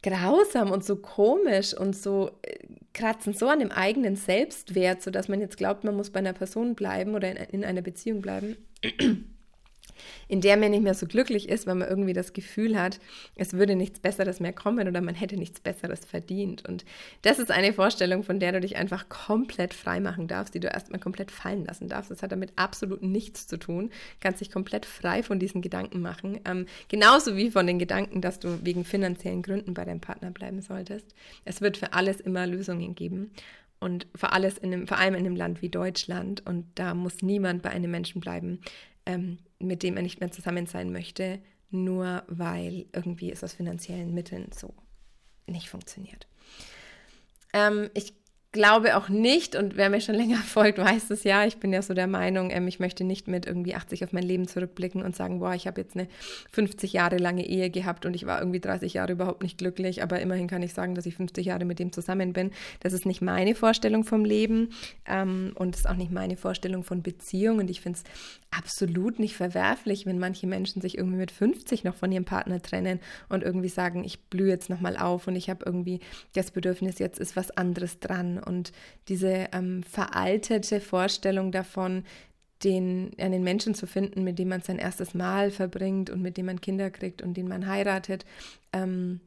grausam 0.04 0.72
und 0.72 0.86
so 0.86 0.98
komisch 0.98 1.74
und 1.74 1.96
so 1.96 2.30
äh, 2.44 2.60
kratzen 2.96 3.34
so 3.34 3.48
an 3.48 3.60
dem 3.60 3.72
eigenen 3.72 4.16
Selbstwert, 4.16 5.04
sodass 5.04 5.28
man 5.28 5.42
jetzt 5.42 5.58
glaubt, 5.58 5.84
man 5.84 5.96
muss 5.96 6.10
bei 6.10 6.20
einer 6.20 6.34
Person 6.34 6.74
bleiben 6.74 7.14
oder 7.14 7.30
in, 7.30 7.38
in 7.38 7.64
einer 7.64 7.84
Beziehung 7.84 8.22
bleiben 8.22 8.58
in 10.28 10.42
der 10.42 10.58
man 10.58 10.72
nicht 10.72 10.84
mehr 10.84 10.94
so 10.94 11.06
glücklich 11.06 11.50
ist, 11.50 11.68
weil 11.68 11.76
man 11.76 11.88
irgendwie 11.88 12.14
das 12.14 12.34
Gefühl 12.34 12.80
hat, 12.80 13.00
es 13.36 13.54
würde 13.54 13.76
nichts 13.76 14.00
Besseres 14.00 14.40
mehr 14.40 14.54
kommen 14.54 14.88
oder 14.88 15.02
man 15.02 15.16
hätte 15.16 15.38
nichts 15.38 15.60
Besseres 15.60 16.06
verdient. 16.06 16.68
Und 16.68 16.86
das 17.22 17.40
ist 17.40 17.52
eine 17.52 17.74
Vorstellung, 17.74 18.24
von 18.24 18.40
der 18.40 18.52
du 18.52 18.62
dich 18.62 18.78
einfach 18.78 19.10
komplett 19.10 19.74
frei 19.74 20.00
machen 20.00 20.28
darfst, 20.28 20.54
die 20.54 20.60
du 20.60 20.68
erstmal 20.68 21.00
komplett 21.00 21.32
fallen 21.32 21.66
lassen 21.66 21.90
darfst. 21.90 22.12
Das 22.12 22.24
hat 22.24 22.32
damit 22.32 22.54
absolut 22.56 23.02
nichts 23.02 23.48
zu 23.48 23.58
tun. 23.58 23.90
Du 23.90 23.94
kannst 24.20 24.42
dich 24.42 24.52
komplett 24.52 24.86
frei 24.86 25.24
von 25.24 25.40
diesen 25.40 25.62
Gedanken 25.62 26.02
machen. 26.02 26.40
Ähm, 26.46 26.66
genauso 26.88 27.36
wie 27.36 27.52
von 27.52 27.68
den 27.68 27.80
Gedanken, 27.80 28.22
dass 28.22 28.40
du 28.40 28.60
wegen 28.64 28.86
finanziellen 28.86 29.42
Gründen 29.42 29.74
bei 29.74 29.86
deinem 29.86 30.02
Partner 30.02 30.32
bleiben 30.32 30.62
solltest. 30.62 31.16
Es 31.44 31.62
wird 31.62 31.78
für 31.78 31.94
alles 31.94 32.20
immer 32.20 32.48
Lösungen 32.48 32.96
geben 32.96 33.32
und 33.80 34.08
vor, 34.16 34.34
alles 34.34 34.58
in 34.58 34.74
einem, 34.74 34.88
vor 34.88 34.98
allem 34.98 35.16
in 35.16 35.26
einem 35.26 35.36
Land 35.36 35.62
wie 35.62 35.70
Deutschland. 35.70 36.46
Und 36.46 36.66
da 36.76 36.94
muss 36.94 37.22
niemand 37.22 37.62
bei 37.62 37.70
einem 37.70 37.92
Menschen 37.92 38.22
bleiben, 38.22 38.60
ähm, 39.06 39.40
mit 39.60 39.84
dem 39.84 39.98
er 39.98 40.04
nicht 40.04 40.20
mehr 40.20 40.32
zusammen 40.32 40.66
sein 40.68 40.92
möchte, 40.92 41.40
nur 41.70 42.24
weil 42.28 42.86
irgendwie 42.94 43.32
es 43.32 43.44
aus 43.44 43.54
finanziellen 43.54 44.14
Mitteln 44.14 44.50
so 44.54 44.74
nicht 45.48 45.70
funktioniert. 45.70 46.28
Ähm, 47.54 47.90
ich 47.94 48.14
glaube 48.56 48.96
auch 48.96 49.10
nicht, 49.10 49.56
und 49.56 49.76
wer 49.76 49.90
mir 49.90 50.02
schon 50.02 50.16
länger 50.24 50.38
folgt, 50.38 50.80
weiß 50.80 51.12
es 51.12 51.24
ja, 51.24 51.46
ich 51.46 51.58
bin 51.58 51.74
ja 51.74 51.82
so 51.82 51.94
der 51.94 52.08
Meinung, 52.08 52.50
ähm, 52.50 52.68
ich 52.68 52.80
möchte 52.80 53.04
nicht 53.04 53.28
mit 53.28 53.46
irgendwie 53.46 53.76
80 53.76 54.04
auf 54.04 54.14
mein 54.14 54.24
Leben 54.24 54.48
zurückblicken 54.48 55.04
und 55.04 55.16
sagen, 55.16 55.40
boah, 55.40 55.54
ich 55.54 55.68
habe 55.68 55.82
jetzt 55.82 55.96
eine 55.96 56.08
50 56.54 56.94
Jahre 56.94 57.18
lange 57.18 57.46
Ehe 57.46 57.70
gehabt 57.70 58.06
und 58.06 58.16
ich 58.16 58.26
war 58.26 58.40
irgendwie 58.40 58.62
30 58.62 58.94
Jahre 58.94 59.12
überhaupt 59.12 59.44
nicht 59.44 59.58
glücklich, 59.58 60.02
aber 60.02 60.22
immerhin 60.22 60.48
kann 60.48 60.64
ich 60.64 60.74
sagen, 60.74 60.96
dass 60.96 61.06
ich 61.06 61.16
50 61.16 61.46
Jahre 61.46 61.66
mit 61.66 61.80
dem 61.80 61.92
zusammen 61.92 62.34
bin. 62.34 62.52
Das 62.80 62.94
ist 62.94 63.06
nicht 63.06 63.22
meine 63.22 63.56
Vorstellung 63.56 64.06
vom 64.06 64.24
Leben 64.24 64.70
ähm, 65.06 65.52
und 65.56 65.76
ist 65.76 65.88
auch 65.88 65.96
nicht 65.96 66.12
meine 66.12 66.38
Vorstellung 66.38 66.84
von 66.84 67.04
Beziehung 67.04 67.60
und 67.60 67.70
ich 67.70 67.82
finde 67.82 68.00
es 68.00 68.04
absolut 68.58 69.20
nicht 69.20 69.36
verwerflich, 69.36 70.06
wenn 70.06 70.18
manche 70.18 70.48
Menschen 70.48 70.82
sich 70.82 70.98
irgendwie 70.98 71.18
mit 71.18 71.32
50 71.32 71.84
noch 71.84 71.96
von 71.96 72.12
ihrem 72.12 72.26
Partner 72.26 72.62
trennen 72.62 73.02
und 73.28 73.44
irgendwie 73.44 73.70
sagen, 73.70 74.06
ich 74.06 74.20
blühe 74.22 74.50
jetzt 74.50 74.70
nochmal 74.70 74.96
auf 74.96 75.28
und 75.28 75.36
ich 75.36 75.50
habe 75.50 75.66
irgendwie 75.66 76.00
das 76.34 76.52
Bedürfnis, 76.52 77.00
jetzt 77.00 77.20
ist 77.20 77.36
was 77.36 77.52
anderes 77.52 78.00
dran 78.00 78.40
und 78.46 78.72
diese 79.08 79.48
ähm, 79.52 79.84
veraltete 79.84 80.80
Vorstellung 80.80 81.52
davon, 81.52 82.04
den, 82.64 83.12
einen 83.18 83.44
Menschen 83.44 83.76
zu 83.76 83.86
finden, 83.86 84.24
mit 84.24 84.40
dem 84.40 84.50
man 84.50 84.62
sein 84.62 84.80
erstes 84.80 85.14
Mal 85.14 85.52
verbringt 85.52 86.10
und 86.10 86.22
mit 86.22 86.38
dem 86.38 86.48
man 86.48 86.62
Kinder 86.62 86.90
kriegt 86.90 87.22
und 87.22 87.36
den 87.36 87.48
man 87.48 87.68
heiratet, 87.68 88.26
ähm, 88.74 89.20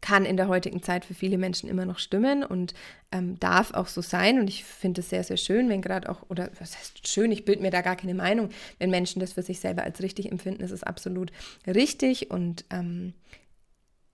kann 0.00 0.24
in 0.24 0.36
der 0.36 0.48
heutigen 0.48 0.82
Zeit 0.82 1.04
für 1.04 1.14
viele 1.14 1.38
Menschen 1.38 1.68
immer 1.68 1.84
noch 1.84 1.98
stimmen 1.98 2.44
und 2.44 2.74
ähm, 3.10 3.38
darf 3.40 3.72
auch 3.72 3.88
so 3.88 4.02
sein. 4.02 4.38
Und 4.38 4.48
ich 4.48 4.64
finde 4.64 5.00
es 5.00 5.10
sehr, 5.10 5.24
sehr 5.24 5.36
schön, 5.36 5.68
wenn 5.68 5.82
gerade 5.82 6.08
auch, 6.08 6.22
oder 6.28 6.50
was 6.60 6.76
heißt 6.76 7.08
schön, 7.08 7.32
ich 7.32 7.44
bilde 7.44 7.62
mir 7.62 7.70
da 7.70 7.80
gar 7.80 7.96
keine 7.96 8.14
Meinung, 8.14 8.50
wenn 8.78 8.90
Menschen 8.90 9.20
das 9.20 9.32
für 9.32 9.42
sich 9.42 9.58
selber 9.58 9.82
als 9.82 10.00
richtig 10.02 10.30
empfinden, 10.30 10.62
ist 10.62 10.70
es 10.70 10.82
absolut 10.82 11.32
richtig 11.66 12.30
und 12.30 12.64
ähm, 12.70 13.14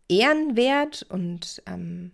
ehrenwert 0.09 1.05
und 1.09 1.62
ähm, 1.67 2.12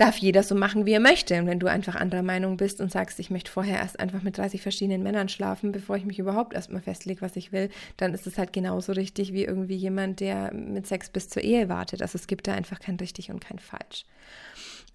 darf 0.00 0.16
jeder 0.16 0.42
so 0.42 0.54
machen, 0.54 0.86
wie 0.86 0.92
er 0.92 1.00
möchte. 1.00 1.38
Und 1.38 1.46
wenn 1.46 1.60
du 1.60 1.66
einfach 1.66 1.94
anderer 1.94 2.22
Meinung 2.22 2.56
bist 2.56 2.80
und 2.80 2.90
sagst, 2.90 3.20
ich 3.20 3.28
möchte 3.28 3.50
vorher 3.50 3.78
erst 3.78 4.00
einfach 4.00 4.22
mit 4.22 4.38
30 4.38 4.62
verschiedenen 4.62 5.02
Männern 5.02 5.28
schlafen, 5.28 5.72
bevor 5.72 5.96
ich 5.96 6.06
mich 6.06 6.18
überhaupt 6.18 6.54
erstmal 6.54 6.80
festlege, 6.80 7.20
was 7.20 7.36
ich 7.36 7.52
will, 7.52 7.68
dann 7.98 8.14
ist 8.14 8.26
es 8.26 8.38
halt 8.38 8.52
genauso 8.52 8.92
richtig 8.92 9.34
wie 9.34 9.44
irgendwie 9.44 9.76
jemand, 9.76 10.20
der 10.20 10.54
mit 10.54 10.86
Sex 10.86 11.10
bis 11.10 11.28
zur 11.28 11.42
Ehe 11.42 11.68
wartet. 11.68 12.00
Also 12.00 12.16
es 12.16 12.26
gibt 12.26 12.46
da 12.46 12.54
einfach 12.54 12.80
kein 12.80 12.96
richtig 12.96 13.30
und 13.30 13.40
kein 13.40 13.58
falsch. 13.58 14.06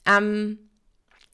Ähm, 0.07 0.57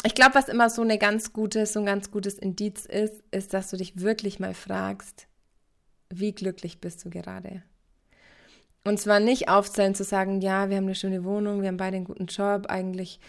ich 0.03 0.15
glaube, 0.15 0.35
was 0.35 0.49
immer 0.49 0.69
so 0.69 0.81
eine 0.81 0.97
ganz 0.97 1.31
gutes, 1.31 1.73
so 1.73 1.79
ein 1.79 1.85
ganz 1.85 2.11
gutes 2.11 2.37
Indiz 2.39 2.85
ist, 2.85 3.23
ist, 3.31 3.53
dass 3.53 3.69
du 3.69 3.77
dich 3.77 4.01
wirklich 4.01 4.39
mal 4.39 4.53
fragst, 4.53 5.27
wie 6.09 6.33
glücklich 6.33 6.81
bist 6.81 7.05
du 7.05 7.09
gerade? 7.09 7.63
Und 8.83 8.99
zwar 8.99 9.19
nicht 9.19 9.47
aufzählen 9.47 9.95
zu 9.95 10.03
sagen, 10.03 10.41
ja, 10.41 10.69
wir 10.69 10.77
haben 10.77 10.85
eine 10.85 10.95
schöne 10.95 11.23
Wohnung, 11.23 11.61
wir 11.61 11.69
haben 11.69 11.77
beide 11.77 11.97
einen 11.97 12.05
guten 12.05 12.25
Job, 12.25 12.65
eigentlich 12.67 13.19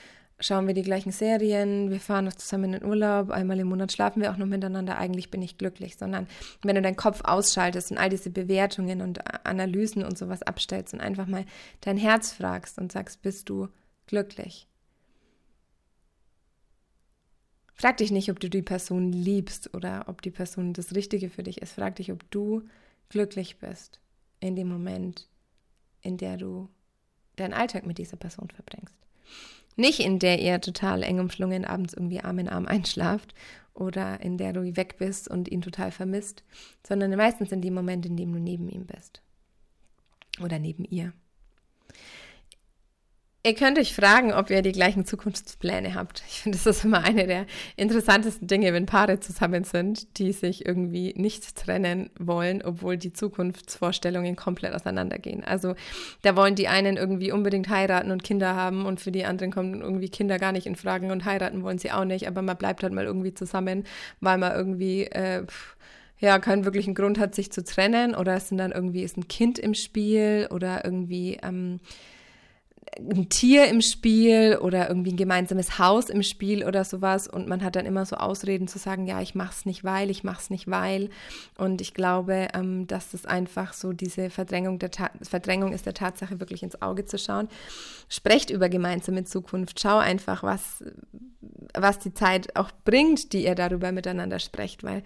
schauen 0.43 0.67
wir 0.67 0.75
die 0.75 0.83
gleichen 0.83 1.13
Serien, 1.13 1.91
wir 1.91 2.01
fahren 2.01 2.25
noch 2.25 2.35
zusammen 2.35 2.65
in 2.65 2.81
den 2.81 2.85
Urlaub, 2.85 3.31
einmal 3.31 3.59
im 3.61 3.69
Monat 3.69 3.93
schlafen 3.93 4.21
wir 4.21 4.33
auch 4.33 4.37
noch 4.37 4.47
miteinander, 4.47 4.99
eigentlich 4.99 5.31
bin 5.31 5.43
ich 5.43 5.59
glücklich, 5.59 5.97
sondern 5.97 6.27
wenn 6.63 6.75
du 6.75 6.83
deinen 6.83 6.97
Kopf 6.97 7.23
ausschaltest 7.25 7.91
und 7.91 7.99
all 7.99 8.11
diese 8.11 8.31
Bewertungen 8.31 9.01
und 9.01 9.21
Analysen 9.47 10.05
und 10.05 10.19
sowas 10.19 10.43
abstellst 10.43 10.95
und 10.95 11.01
einfach 11.01 11.27
mal 11.27 11.45
dein 11.81 11.97
Herz 11.97 12.33
fragst 12.33 12.79
und 12.79 12.93
sagst, 12.93 13.23
bist 13.23 13.49
du 13.49 13.69
glücklich? 14.07 14.67
Frag 17.75 17.97
dich 17.97 18.13
nicht, 18.13 18.31
ob 18.31 18.39
du 18.39 18.49
die 18.49 18.63
Person 18.63 19.13
liebst 19.13 19.75
oder 19.75 20.05
ob 20.07 20.23
die 20.23 20.31
Person 20.31 20.73
das 20.73 20.95
Richtige 20.95 21.31
für 21.31 21.43
dich 21.43 21.61
ist. 21.61 21.73
Frag 21.73 21.97
dich, 21.97 22.13
ob 22.13 22.31
du 22.31 22.63
glücklich 23.09 23.59
bist 23.59 24.01
in 24.39 24.55
dem 24.55 24.69
Moment, 24.69 25.29
in 26.01 26.17
der 26.17 26.37
du 26.37 26.69
deinen 27.37 27.55
Alltag 27.55 27.87
mit 27.87 27.99
dieser 27.99 28.17
Person 28.17 28.51
verbringst. 28.51 28.95
Nicht 29.77 30.01
in 30.01 30.19
der 30.19 30.41
ihr 30.41 30.61
total 30.61 31.03
eng 31.03 31.21
umschlungen 31.21 31.65
abends 31.65 31.95
irgendwie 31.95 32.21
Arm 32.21 32.39
in 32.39 32.49
Arm 32.49 32.67
einschlaft 32.67 33.35
oder 33.75 34.21
in 34.21 34.37
der 34.37 34.53
du 34.53 34.77
weg 34.77 34.97
bist 34.99 35.29
und 35.29 35.49
ihn 35.51 35.63
total 35.63 35.91
vermisst, 35.91 36.45
sondern 36.87 37.15
meistens 37.17 37.53
in 37.53 37.63
dem 37.63 37.75
Moment, 37.75 38.05
in 38.05 38.17
dem 38.17 38.33
du 38.33 38.39
neben 38.39 38.69
ihm 38.69 38.87
bist 38.87 39.23
oder 40.43 40.59
neben 40.59 40.85
ihr. 40.85 41.13
Ihr 43.45 43.57
könnt 43.57 43.77
euch 43.77 43.93
fragen, 43.93 44.33
ob 44.33 44.51
ihr 44.51 44.63
die 44.63 44.71
gleichen 44.71 45.05
Zukunftspläne 45.05 45.97
habt. 45.97 46.23
Ich 46.29 46.43
finde, 46.43 46.59
das 46.59 46.67
ist 46.67 46.85
immer 46.85 47.03
eine 47.03 47.27
der 47.27 47.47
interessantesten 47.75 48.47
Dinge, 48.47 48.73
wenn 48.73 48.87
Paare 48.87 49.19
zusammen 49.19 49.65
sind, 49.65 50.17
die 50.19 50.31
sich 50.31 50.65
irgendwie 50.65 51.13
nicht 51.17 51.57
trennen 51.57 52.11
wollen, 52.17 52.63
obwohl 52.63 52.97
die 52.97 53.13
Zukunftsvorstellungen 53.13 54.37
komplett 54.37 54.75
auseinandergehen. 54.75 55.43
Also 55.43 55.75
da 56.23 56.37
wollen 56.37 56.55
die 56.55 56.69
einen 56.69 56.97
irgendwie 56.97 57.33
unbedingt 57.33 57.69
heiraten 57.69 58.13
und 58.13 58.23
Kinder 58.23 58.55
haben 58.55 58.87
und 58.87 59.01
für 59.01 59.11
die 59.11 59.25
anderen 59.25 59.51
kommen 59.51 59.81
irgendwie 59.81 60.09
Kinder 60.09 60.39
gar 60.39 60.53
nicht 60.53 60.69
in 60.69 60.77
Fragen 60.77 61.11
und 61.11 61.25
heiraten 61.25 61.65
wollen 61.65 61.79
sie 61.79 61.91
auch 61.91 62.05
nicht, 62.05 62.29
aber 62.29 62.43
man 62.43 62.57
bleibt 62.57 62.85
halt 62.85 62.93
mal 62.93 63.07
irgendwie 63.07 63.35
zusammen, 63.35 63.83
weil 64.21 64.39
man 64.39 64.53
irgendwie 64.53 65.07
äh, 65.07 65.45
ja, 66.21 66.39
keinen 66.39 66.65
wirklichen 66.65 66.95
Grund 66.95 67.19
hat, 67.19 67.35
sich 67.35 67.51
zu 67.51 67.65
trennen 67.65 68.15
oder 68.15 68.37
es 68.37 68.51
sind 68.51 68.59
dann 68.59 68.71
irgendwie 68.71 69.03
ist 69.03 69.17
ein 69.17 69.27
Kind 69.27 69.59
im 69.59 69.75
Spiel 69.75 70.47
oder 70.53 70.85
irgendwie 70.85 71.41
ähm, 71.43 71.81
ein 72.99 73.29
Tier 73.29 73.69
im 73.69 73.81
Spiel 73.81 74.59
oder 74.61 74.89
irgendwie 74.89 75.13
ein 75.13 75.17
gemeinsames 75.17 75.79
Haus 75.79 76.11
im 76.11 76.23
Spiel 76.23 76.65
oder 76.65 76.85
sowas. 76.85 77.27
Und 77.27 77.49
man 77.49 77.63
hat 77.63 77.77
dann 77.77 77.87
immer 77.87 78.05
so 78.05 78.17
Ausreden 78.17 78.69
zu 78.69 78.79
sagen, 78.79 79.07
ja, 79.07 79.21
ich 79.21 79.35
mach's 79.35 79.65
nicht 79.65 79.83
weil, 79.85 80.11
ich 80.11 80.25
mach's 80.25 80.51
nicht 80.51 80.71
weil. 80.71 81.11
Und 81.57 81.81
ich 81.81 81.95
glaube, 81.95 82.49
ähm, 82.55 82.87
dass 82.87 83.11
das 83.11 83.25
einfach 83.25 83.73
so 83.73 83.93
diese 83.93 84.31
Verdrängung 84.31 84.79
der 84.79 84.91
Ta 84.91 85.11
Verdrängung 85.23 85.73
ist 85.73 85.87
der 85.87 85.95
Tatsache 85.95 86.39
wirklich 86.41 86.63
ins 86.63 86.81
Auge 86.83 87.05
zu 87.07 87.19
schauen. 87.19 87.49
Sprecht 88.09 88.51
über 88.51 88.69
gemeinsame 88.69 89.25
Zukunft, 89.25 89.81
schau 89.81 89.99
einfach, 89.99 90.43
was 90.43 90.85
was 91.75 91.99
die 91.99 92.13
Zeit 92.13 92.57
auch 92.57 92.71
bringt, 92.85 93.33
die 93.33 93.45
ihr 93.45 93.55
darüber 93.55 93.93
miteinander 93.93 94.39
sprecht, 94.39 94.85
weil 94.85 95.03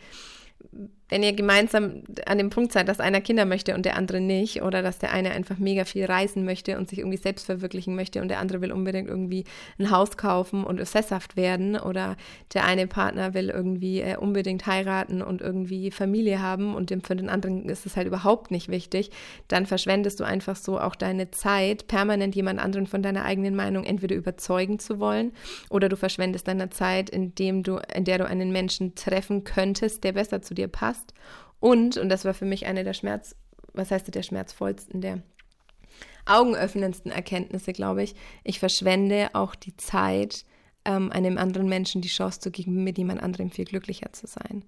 wenn 1.08 1.22
ihr 1.22 1.32
gemeinsam 1.32 2.02
an 2.26 2.38
dem 2.38 2.50
Punkt 2.50 2.72
seid, 2.72 2.88
dass 2.88 3.00
einer 3.00 3.20
Kinder 3.20 3.44
möchte 3.44 3.74
und 3.74 3.84
der 3.84 3.96
andere 3.96 4.20
nicht, 4.20 4.62
oder 4.62 4.82
dass 4.82 4.98
der 4.98 5.12
eine 5.12 5.30
einfach 5.30 5.58
mega 5.58 5.84
viel 5.84 6.04
reisen 6.04 6.44
möchte 6.44 6.78
und 6.78 6.88
sich 6.88 6.98
irgendwie 6.98 7.16
selbst 7.16 7.46
verwirklichen 7.46 7.94
möchte 7.94 8.20
und 8.22 8.28
der 8.28 8.40
andere 8.40 8.60
will 8.60 8.72
unbedingt 8.72 9.08
irgendwie 9.08 9.44
ein 9.78 9.90
Haus 9.90 10.16
kaufen 10.16 10.64
und 10.64 10.84
sesshaft 10.86 11.36
werden, 11.36 11.76
oder 11.76 12.16
der 12.54 12.64
eine 12.64 12.86
Partner 12.86 13.34
will 13.34 13.50
irgendwie 13.50 14.00
äh, 14.00 14.16
unbedingt 14.16 14.66
heiraten 14.66 15.22
und 15.22 15.42
irgendwie 15.42 15.90
Familie 15.90 16.42
haben 16.42 16.74
und 16.74 16.90
dem, 16.90 17.02
für 17.02 17.14
den 17.14 17.28
anderen 17.28 17.68
ist 17.68 17.86
es 17.86 17.96
halt 17.96 18.06
überhaupt 18.06 18.50
nicht 18.50 18.68
wichtig, 18.68 19.10
dann 19.48 19.66
verschwendest 19.66 20.18
du 20.20 20.24
einfach 20.24 20.56
so 20.56 20.80
auch 20.80 20.96
deine 20.96 21.30
Zeit, 21.30 21.86
permanent 21.86 22.34
jemand 22.34 22.58
anderen 22.58 22.86
von 22.86 23.02
deiner 23.02 23.24
eigenen 23.24 23.54
Meinung 23.54 23.84
entweder 23.84 24.16
überzeugen 24.16 24.78
zu 24.78 24.98
wollen, 24.98 25.32
oder 25.70 25.88
du 25.88 25.96
verschwendest 25.96 26.48
deine 26.48 26.70
Zeit, 26.70 27.10
indem 27.10 27.62
du, 27.62 27.78
in 27.94 28.04
der 28.04 28.18
du 28.18 28.26
einen 28.26 28.50
Menschen 28.50 28.94
treffen 28.94 29.44
könntest, 29.44 30.02
der 30.02 30.12
besser 30.12 30.42
zu 30.42 30.54
dir 30.54 30.68
passt. 30.68 30.95
Und, 31.60 31.96
und 31.96 32.08
das 32.08 32.24
war 32.24 32.34
für 32.34 32.44
mich 32.44 32.66
eine 32.66 32.84
der 32.84 32.94
Schmerz, 32.94 33.34
was 33.72 33.90
heißt 33.90 34.14
der 34.14 34.22
schmerzvollsten, 34.22 35.00
der 35.00 35.22
augenöffnendsten 36.26 37.10
Erkenntnisse, 37.10 37.72
glaube 37.72 38.02
ich. 38.02 38.14
Ich 38.44 38.58
verschwende 38.58 39.30
auch 39.34 39.54
die 39.54 39.76
Zeit, 39.76 40.44
ähm, 40.84 41.10
einem 41.12 41.38
anderen 41.38 41.68
Menschen 41.68 42.02
die 42.02 42.08
Chance 42.08 42.40
zu 42.40 42.50
geben, 42.50 42.84
mit 42.84 42.98
jemand 42.98 43.22
anderem 43.22 43.50
viel 43.50 43.64
glücklicher 43.64 44.12
zu 44.12 44.26
sein. 44.26 44.64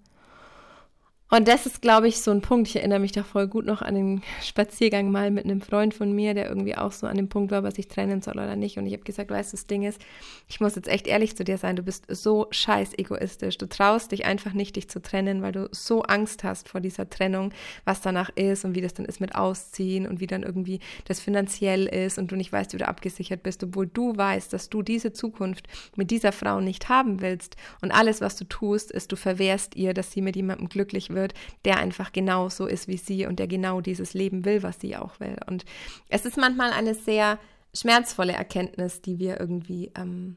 Und 1.30 1.46
das 1.46 1.66
ist, 1.66 1.82
glaube 1.82 2.08
ich, 2.08 2.22
so 2.22 2.30
ein 2.30 2.40
Punkt. 2.40 2.68
Ich 2.68 2.76
erinnere 2.76 3.00
mich 3.00 3.12
da 3.12 3.22
voll 3.22 3.48
gut 3.48 3.66
noch 3.66 3.82
an 3.82 3.94
den 3.94 4.22
Spaziergang 4.42 5.10
mal 5.10 5.30
mit 5.30 5.44
einem 5.44 5.60
Freund 5.60 5.92
von 5.92 6.10
mir, 6.12 6.32
der 6.32 6.48
irgendwie 6.48 6.74
auch 6.74 6.90
so 6.92 7.06
an 7.06 7.18
dem 7.18 7.28
Punkt 7.28 7.50
war, 7.50 7.62
was 7.62 7.76
ich 7.76 7.86
trennen 7.86 8.22
soll 8.22 8.34
oder 8.34 8.56
nicht. 8.56 8.78
Und 8.78 8.86
ich 8.86 8.94
habe 8.94 9.02
gesagt, 9.02 9.30
weißt 9.30 9.52
du, 9.52 9.56
das 9.58 9.66
Ding 9.66 9.82
ist, 9.82 10.00
ich 10.48 10.60
muss 10.60 10.74
jetzt 10.74 10.88
echt 10.88 11.06
ehrlich 11.06 11.36
zu 11.36 11.44
dir 11.44 11.58
sein, 11.58 11.76
du 11.76 11.82
bist 11.82 12.06
so 12.08 12.46
scheiß 12.50 12.96
egoistisch. 12.96 13.58
Du 13.58 13.68
traust 13.68 14.12
dich 14.12 14.24
einfach 14.24 14.54
nicht, 14.54 14.76
dich 14.76 14.88
zu 14.88 15.02
trennen, 15.02 15.42
weil 15.42 15.52
du 15.52 15.68
so 15.70 16.00
Angst 16.02 16.44
hast 16.44 16.66
vor 16.66 16.80
dieser 16.80 17.10
Trennung, 17.10 17.52
was 17.84 18.00
danach 18.00 18.30
ist 18.34 18.64
und 18.64 18.74
wie 18.74 18.80
das 18.80 18.94
dann 18.94 19.04
ist 19.04 19.20
mit 19.20 19.34
Ausziehen 19.34 20.06
und 20.06 20.20
wie 20.20 20.26
dann 20.26 20.42
irgendwie 20.42 20.80
das 21.04 21.20
finanziell 21.20 21.84
ist 21.84 22.16
und 22.16 22.32
du 22.32 22.36
nicht 22.36 22.52
weißt, 22.52 22.72
wie 22.72 22.78
du 22.78 22.88
abgesichert 22.88 23.42
bist, 23.42 23.62
obwohl 23.62 23.86
du 23.86 24.16
weißt, 24.16 24.50
dass 24.54 24.70
du 24.70 24.80
diese 24.80 25.12
Zukunft 25.12 25.68
mit 25.94 26.10
dieser 26.10 26.32
Frau 26.32 26.60
nicht 26.60 26.88
haben 26.88 27.20
willst. 27.20 27.56
Und 27.82 27.90
alles, 27.90 28.22
was 28.22 28.36
du 28.36 28.46
tust, 28.46 28.90
ist, 28.90 29.12
du 29.12 29.16
verwehrst 29.16 29.76
ihr, 29.76 29.92
dass 29.92 30.10
sie 30.10 30.22
mit 30.22 30.34
jemandem 30.34 30.70
glücklich 30.70 31.10
wird 31.10 31.17
wird, 31.18 31.34
der 31.64 31.78
einfach 31.78 32.12
genau 32.12 32.48
so 32.48 32.66
ist 32.66 32.88
wie 32.88 32.96
sie 32.96 33.26
und 33.26 33.38
der 33.38 33.48
genau 33.48 33.80
dieses 33.80 34.14
Leben 34.14 34.44
will, 34.44 34.62
was 34.62 34.80
sie 34.80 34.96
auch 34.96 35.18
will. 35.20 35.36
Und 35.46 35.64
es 36.08 36.24
ist 36.24 36.36
manchmal 36.36 36.72
eine 36.72 36.94
sehr 36.94 37.38
schmerzvolle 37.74 38.32
Erkenntnis, 38.32 39.00
die 39.00 39.18
wir 39.18 39.40
irgendwie, 39.40 39.90
ähm, 39.96 40.36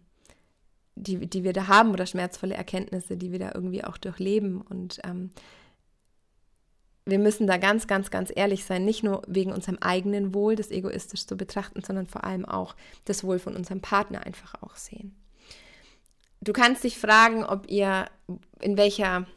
die, 0.96 1.28
die 1.28 1.44
wir 1.44 1.54
da 1.54 1.68
haben 1.68 1.92
oder 1.92 2.06
schmerzvolle 2.06 2.56
Erkenntnisse, 2.56 3.18
die 3.18 3.32
wir 3.32 3.40
da 3.40 3.52
irgendwie 3.54 3.84
auch 3.84 3.98
durchleben. 3.98 4.62
Und 4.62 5.00
ähm, 5.04 5.32
wir 7.06 7.20
müssen 7.20 7.48
da 7.48 7.58
ganz, 7.58 7.88
ganz, 7.88 8.12
ganz 8.12 8.32
ehrlich 8.36 8.66
sein, 8.66 8.86
nicht 8.86 9.04
nur 9.04 9.22
wegen 9.28 9.52
unserem 9.52 9.78
eigenen 9.80 10.34
Wohl, 10.34 10.56
das 10.56 10.72
egoistisch 10.72 11.26
zu 11.26 11.36
betrachten, 11.38 11.82
sondern 11.84 12.08
vor 12.08 12.24
allem 12.24 12.46
auch 12.46 12.76
das 13.06 13.24
Wohl 13.24 13.40
von 13.40 13.56
unserem 13.56 13.82
Partner 13.82 14.26
einfach 14.26 14.62
auch 14.62 14.76
sehen. 14.76 15.16
Du 16.42 16.54
kannst 16.54 16.84
dich 16.84 16.98
fragen, 16.98 17.44
ob 17.44 17.70
ihr 17.70 18.08
in 18.60 18.76
welcher 18.76 19.28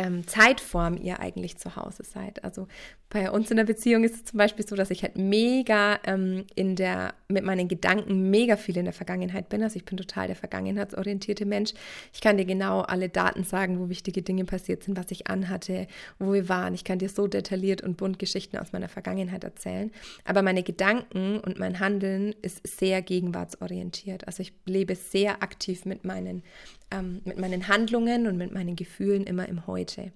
ähm, 0.00 0.26
Zeitform 0.26 0.96
ihr 0.96 1.20
eigentlich 1.20 1.58
zu 1.58 1.76
Hause 1.76 2.04
seid. 2.04 2.42
Also 2.42 2.66
bei 3.10 3.30
uns 3.30 3.50
in 3.50 3.56
der 3.58 3.64
Beziehung 3.64 4.04
ist 4.04 4.14
es 4.14 4.24
zum 4.24 4.38
Beispiel 4.38 4.66
so, 4.66 4.76
dass 4.76 4.90
ich 4.90 5.02
halt 5.02 5.18
mega 5.18 5.98
ähm, 6.04 6.46
in 6.54 6.76
der, 6.76 7.12
mit 7.28 7.44
meinen 7.44 7.68
Gedanken 7.68 8.30
mega 8.30 8.56
viel 8.56 8.78
in 8.78 8.84
der 8.84 8.94
Vergangenheit 8.94 9.48
bin. 9.48 9.62
Also 9.62 9.76
ich 9.76 9.84
bin 9.84 9.98
total 9.98 10.28
der 10.28 10.36
vergangenheitsorientierte 10.36 11.44
Mensch. 11.44 11.72
Ich 12.14 12.20
kann 12.20 12.38
dir 12.38 12.44
genau 12.46 12.80
alle 12.80 13.08
Daten 13.08 13.44
sagen, 13.44 13.78
wo 13.78 13.88
wichtige 13.88 14.22
Dinge 14.22 14.44
passiert 14.44 14.84
sind, 14.84 14.96
was 14.96 15.10
ich 15.10 15.26
anhatte, 15.26 15.86
wo 16.18 16.32
wir 16.32 16.48
waren. 16.48 16.72
Ich 16.72 16.84
kann 16.84 17.00
dir 17.00 17.08
so 17.08 17.26
detailliert 17.26 17.82
und 17.82 17.96
bunt 17.96 18.18
Geschichten 18.18 18.56
aus 18.56 18.72
meiner 18.72 18.88
Vergangenheit 18.88 19.44
erzählen. 19.44 19.90
Aber 20.24 20.42
meine 20.42 20.62
Gedanken 20.62 21.40
und 21.40 21.58
mein 21.58 21.80
Handeln 21.80 22.34
ist 22.40 22.66
sehr 22.66 23.02
gegenwartsorientiert. 23.02 24.28
Also 24.28 24.42
ich 24.42 24.54
lebe 24.64 24.94
sehr 24.94 25.42
aktiv 25.42 25.84
mit 25.84 26.04
meinen, 26.04 26.42
ähm, 26.90 27.20
mit 27.24 27.38
meinen 27.38 27.68
Handlungen 27.68 28.26
und 28.26 28.36
mit 28.36 28.52
meinen 28.52 28.76
Gefühlen 28.76 29.24
immer 29.24 29.48
im 29.48 29.66
Heute. 29.66 30.12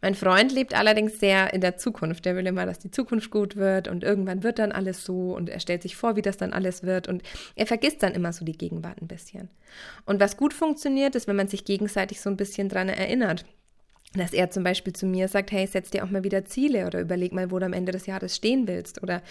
Mein 0.00 0.14
Freund 0.14 0.52
lebt 0.52 0.74
allerdings 0.74 1.18
sehr 1.18 1.52
in 1.52 1.60
der 1.60 1.76
Zukunft. 1.76 2.24
Der 2.24 2.36
will 2.36 2.46
immer, 2.46 2.66
dass 2.66 2.78
die 2.78 2.90
Zukunft 2.90 3.30
gut 3.30 3.56
wird 3.56 3.88
und 3.88 4.04
irgendwann 4.04 4.42
wird 4.42 4.58
dann 4.58 4.72
alles 4.72 5.04
so 5.04 5.34
und 5.34 5.48
er 5.48 5.60
stellt 5.60 5.82
sich 5.82 5.96
vor, 5.96 6.16
wie 6.16 6.22
das 6.22 6.36
dann 6.36 6.52
alles 6.52 6.82
wird 6.82 7.08
und 7.08 7.22
er 7.56 7.66
vergisst 7.66 8.02
dann 8.02 8.14
immer 8.14 8.32
so 8.32 8.44
die 8.44 8.56
Gegenwart 8.56 9.02
ein 9.02 9.08
bisschen. 9.08 9.48
Und 10.06 10.20
was 10.20 10.36
gut 10.36 10.54
funktioniert, 10.54 11.14
ist, 11.14 11.28
wenn 11.28 11.36
man 11.36 11.48
sich 11.48 11.64
gegenseitig 11.64 12.20
so 12.20 12.30
ein 12.30 12.36
bisschen 12.36 12.68
dran 12.68 12.88
erinnert 12.88 13.44
dass 14.14 14.32
er 14.32 14.50
zum 14.50 14.64
Beispiel 14.64 14.94
zu 14.94 15.06
mir 15.06 15.28
sagt, 15.28 15.52
hey, 15.52 15.66
setz 15.66 15.90
dir 15.90 16.02
auch 16.02 16.10
mal 16.10 16.24
wieder 16.24 16.44
Ziele 16.46 16.86
oder 16.86 17.00
überleg 17.00 17.32
mal, 17.32 17.50
wo 17.50 17.58
du 17.58 17.66
am 17.66 17.74
Ende 17.74 17.92
des 17.92 18.06
Jahres 18.06 18.34
stehen 18.34 18.66
willst 18.66 19.02
oder 19.02 19.22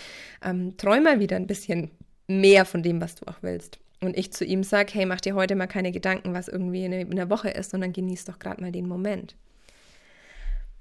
ähm, 0.43 0.77
träum 0.77 1.03
mal 1.03 1.19
wieder 1.19 1.35
ein 1.35 1.47
bisschen 1.47 1.89
mehr 2.27 2.63
von 2.65 2.83
dem, 2.83 3.01
was 3.01 3.15
du 3.15 3.25
auch 3.27 3.41
willst. 3.41 3.79
Und 3.99 4.17
ich 4.17 4.31
zu 4.31 4.45
ihm 4.45 4.63
sage, 4.63 4.93
hey, 4.93 5.05
mach 5.05 5.21
dir 5.21 5.35
heute 5.35 5.55
mal 5.55 5.67
keine 5.67 5.91
Gedanken, 5.91 6.33
was 6.33 6.47
irgendwie 6.47 6.85
in 6.85 6.93
einer 6.93 7.29
Woche 7.29 7.49
ist, 7.49 7.71
sondern 7.71 7.93
genieß 7.93 8.25
doch 8.25 8.37
gerade 8.37 8.61
mal 8.61 8.71
den 8.71 8.87
Moment. 8.87 9.35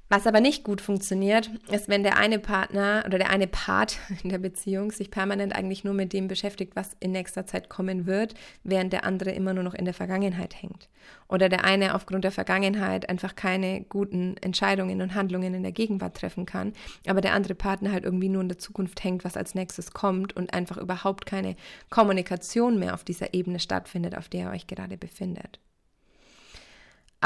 Was 0.09 0.29
aber 0.29 0.41
nicht 0.41 0.63
gut 0.63 0.81
funktioniert, 0.81 1.51
ist, 1.69 1.89
wenn 1.89 2.05
der 2.05 2.17
eine 2.17 2.39
Partner 2.39 3.03
oder 3.07 3.19
der 3.19 3.31
eine 3.31 3.49
Part 3.49 3.99
in 4.23 4.31
der 4.31 4.39
Beziehung 4.39 4.93
sich 4.93 5.11
permanent 5.11 5.55
eigentlich 5.55 5.83
nur 5.83 5.95
mit 5.95 6.13
dem 6.13 6.29
beschäftigt, 6.29 6.77
was 6.77 6.97
in 7.01 7.11
nächster 7.11 7.45
Zeit 7.45 7.69
kommen 7.69 8.07
wird, 8.07 8.35
während 8.63 8.93
der 8.93 9.05
andere 9.05 9.31
immer 9.33 9.53
nur 9.53 9.65
noch 9.65 9.75
in 9.75 9.85
der 9.85 9.95
Vergangenheit 9.95 10.63
hängt. 10.63 10.89
Oder 11.29 11.49
der 11.49 11.65
eine 11.65 11.97
aufgrund 11.97 12.23
der 12.23 12.31
Vergangenheit 12.31 13.09
einfach 13.09 13.35
keine 13.35 13.83
guten 13.83 14.37
Entscheidungen 14.37 15.03
und 15.03 15.15
Handlungen 15.17 15.55
in 15.55 15.65
der 15.65 15.73
Gegenwart 15.73 16.17
treffen 16.17 16.47
kann, 16.47 16.73
aber 17.09 17.21
der 17.21 17.33
andere 17.33 17.57
Partner 17.57 17.91
halt 17.91 18.05
irgendwie 18.05 18.29
nur 18.29 18.43
in 18.43 18.49
der 18.49 18.59
Zukunft 18.59 19.03
hängt, 19.03 19.25
was 19.25 19.37
als 19.37 19.57
nächstes 19.57 19.91
kommt 19.91 20.37
und 20.37 20.55
einfach 20.55 20.77
überhaupt 20.77 21.27
keine 21.27 21.57
Kommunikation 21.91 22.79
mehr 22.79 22.95
auf 22.95 23.03
dieser 23.03 23.35
Ebene 23.35 23.59
stattfindet, 23.59 24.17
auf 24.17 24.29
der 24.29 24.47
ihr 24.47 24.51
euch 24.51 24.69
gerade 24.69 24.97
befindet. 24.97 25.59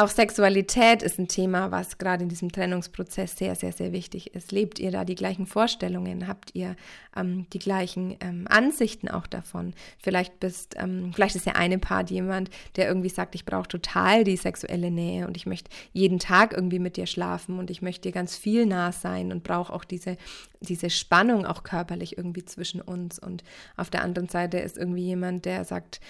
Auch 0.00 0.08
Sexualität 0.08 1.02
ist 1.02 1.18
ein 1.18 1.28
Thema, 1.28 1.72
was 1.72 1.98
gerade 1.98 2.22
in 2.22 2.30
diesem 2.30 2.50
Trennungsprozess 2.50 3.36
sehr, 3.36 3.54
sehr, 3.54 3.72
sehr 3.72 3.92
wichtig 3.92 4.34
ist. 4.34 4.50
Lebt 4.50 4.78
ihr 4.78 4.90
da 4.90 5.04
die 5.04 5.14
gleichen 5.14 5.44
Vorstellungen? 5.44 6.26
Habt 6.26 6.54
ihr 6.54 6.74
ähm, 7.14 7.44
die 7.52 7.58
gleichen 7.58 8.16
ähm, 8.20 8.46
Ansichten 8.48 9.10
auch 9.10 9.26
davon? 9.26 9.74
Vielleicht 9.98 10.40
bist, 10.40 10.74
ähm, 10.78 11.12
vielleicht 11.14 11.36
ist 11.36 11.44
der 11.44 11.56
eine 11.56 11.76
Part 11.76 12.10
jemand, 12.10 12.48
der 12.76 12.88
irgendwie 12.88 13.10
sagt, 13.10 13.34
ich 13.34 13.44
brauche 13.44 13.68
total 13.68 14.24
die 14.24 14.38
sexuelle 14.38 14.90
Nähe 14.90 15.26
und 15.26 15.36
ich 15.36 15.44
möchte 15.44 15.68
jeden 15.92 16.18
Tag 16.18 16.54
irgendwie 16.54 16.78
mit 16.78 16.96
dir 16.96 17.06
schlafen 17.06 17.58
und 17.58 17.68
ich 17.68 17.82
möchte 17.82 18.08
dir 18.08 18.12
ganz 18.12 18.38
viel 18.38 18.64
nah 18.64 18.92
sein 18.92 19.30
und 19.30 19.42
brauche 19.42 19.70
auch 19.70 19.84
diese, 19.84 20.16
diese 20.60 20.90
Spannung 20.90 21.46
auch 21.46 21.62
körperlich 21.62 22.18
irgendwie 22.18 22.44
zwischen 22.44 22.80
uns. 22.80 23.18
Und 23.18 23.44
auf 23.76 23.90
der 23.90 24.02
anderen 24.02 24.28
Seite 24.28 24.58
ist 24.58 24.76
irgendwie 24.76 25.04
jemand, 25.04 25.44
der 25.44 25.64
sagt, 25.64 26.00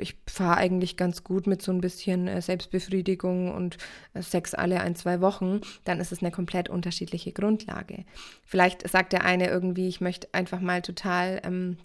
ich 0.00 0.16
fahre 0.26 0.56
eigentlich 0.56 0.96
ganz 0.96 1.24
gut 1.24 1.46
mit 1.46 1.62
so 1.62 1.72
ein 1.72 1.80
bisschen 1.80 2.28
äh, 2.28 2.42
Selbstbefriedigung 2.42 3.06
Befriedigung 3.06 3.54
und 3.54 3.78
äh, 4.14 4.22
Sex 4.22 4.54
alle 4.54 4.80
ein, 4.80 4.96
zwei 4.96 5.20
Wochen, 5.20 5.60
dann 5.84 6.00
ist 6.00 6.12
es 6.12 6.20
eine 6.20 6.30
komplett 6.30 6.68
unterschiedliche 6.68 7.32
Grundlage. 7.32 8.04
Vielleicht 8.44 8.88
sagt 8.88 9.12
der 9.12 9.24
eine 9.24 9.48
irgendwie, 9.48 9.88
ich 9.88 10.00
möchte 10.00 10.28
einfach 10.32 10.60
mal 10.60 10.82
total 10.82 11.40
ähm, 11.44 11.78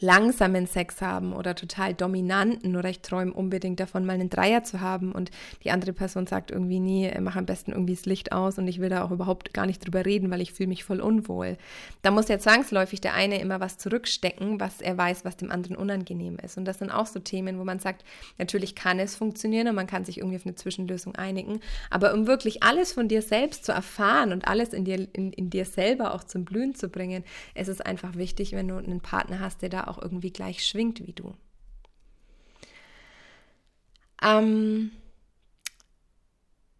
langsamen 0.00 0.66
Sex 0.66 1.00
haben 1.00 1.32
oder 1.32 1.54
total 1.54 1.94
dominanten 1.94 2.76
oder 2.76 2.88
ich 2.88 3.00
träume 3.00 3.32
unbedingt 3.32 3.80
davon, 3.80 4.04
mal 4.04 4.14
einen 4.14 4.30
Dreier 4.30 4.64
zu 4.64 4.80
haben 4.80 5.12
und 5.12 5.30
die 5.64 5.70
andere 5.70 5.92
Person 5.92 6.26
sagt 6.26 6.50
irgendwie, 6.50 6.80
nee, 6.80 7.12
mach 7.20 7.36
am 7.36 7.46
besten 7.46 7.72
irgendwie 7.72 7.94
das 7.94 8.06
Licht 8.06 8.32
aus 8.32 8.58
und 8.58 8.66
ich 8.68 8.80
will 8.80 8.88
da 8.88 9.04
auch 9.04 9.10
überhaupt 9.10 9.54
gar 9.54 9.66
nicht 9.66 9.84
drüber 9.84 10.04
reden, 10.04 10.30
weil 10.30 10.40
ich 10.40 10.52
fühle 10.52 10.68
mich 10.68 10.84
voll 10.84 11.00
unwohl. 11.00 11.56
Da 12.02 12.10
muss 12.10 12.28
ja 12.28 12.38
zwangsläufig 12.38 13.00
der 13.00 13.14
eine 13.14 13.40
immer 13.40 13.60
was 13.60 13.78
zurückstecken, 13.78 14.60
was 14.60 14.80
er 14.80 14.96
weiß, 14.96 15.24
was 15.24 15.36
dem 15.36 15.50
anderen 15.50 15.76
unangenehm 15.76 16.38
ist. 16.42 16.58
Und 16.58 16.64
das 16.64 16.78
sind 16.78 16.90
auch 16.90 17.06
so 17.06 17.20
Themen, 17.20 17.58
wo 17.58 17.64
man 17.64 17.78
sagt, 17.78 18.04
natürlich 18.38 18.74
kann 18.74 18.98
es 18.98 19.14
funktionieren 19.14 19.68
und 19.68 19.74
man 19.74 19.86
kann 19.86 20.04
sich 20.04 20.18
irgendwie 20.18 20.36
auf 20.36 20.46
eine 20.46 20.54
Zwischenlösung 20.54 21.14
einigen, 21.14 21.60
aber 21.90 22.12
um 22.14 22.26
wirklich 22.26 22.62
alles 22.62 22.92
von 22.92 23.08
dir 23.08 23.22
selbst 23.22 23.64
zu 23.64 23.72
erfahren 23.72 24.32
und 24.32 24.48
alles 24.48 24.72
in 24.72 24.84
dir, 24.84 25.08
in, 25.12 25.32
in 25.32 25.50
dir 25.50 25.64
selber 25.64 26.14
auch 26.14 26.24
zum 26.24 26.44
Blühen 26.44 26.74
zu 26.74 26.88
bringen, 26.88 27.24
ist 27.54 27.68
es 27.68 27.80
einfach 27.80 28.16
wichtig, 28.16 28.52
wenn 28.52 28.68
du 28.68 28.76
einen 28.76 29.00
Partner 29.00 29.40
hast, 29.40 29.62
der 29.62 29.68
da 29.68 29.81
auch 29.88 30.00
irgendwie 30.00 30.32
gleich 30.32 30.64
schwingt 30.64 31.06
wie 31.06 31.12
du. 31.12 31.34
Ähm, 34.22 34.92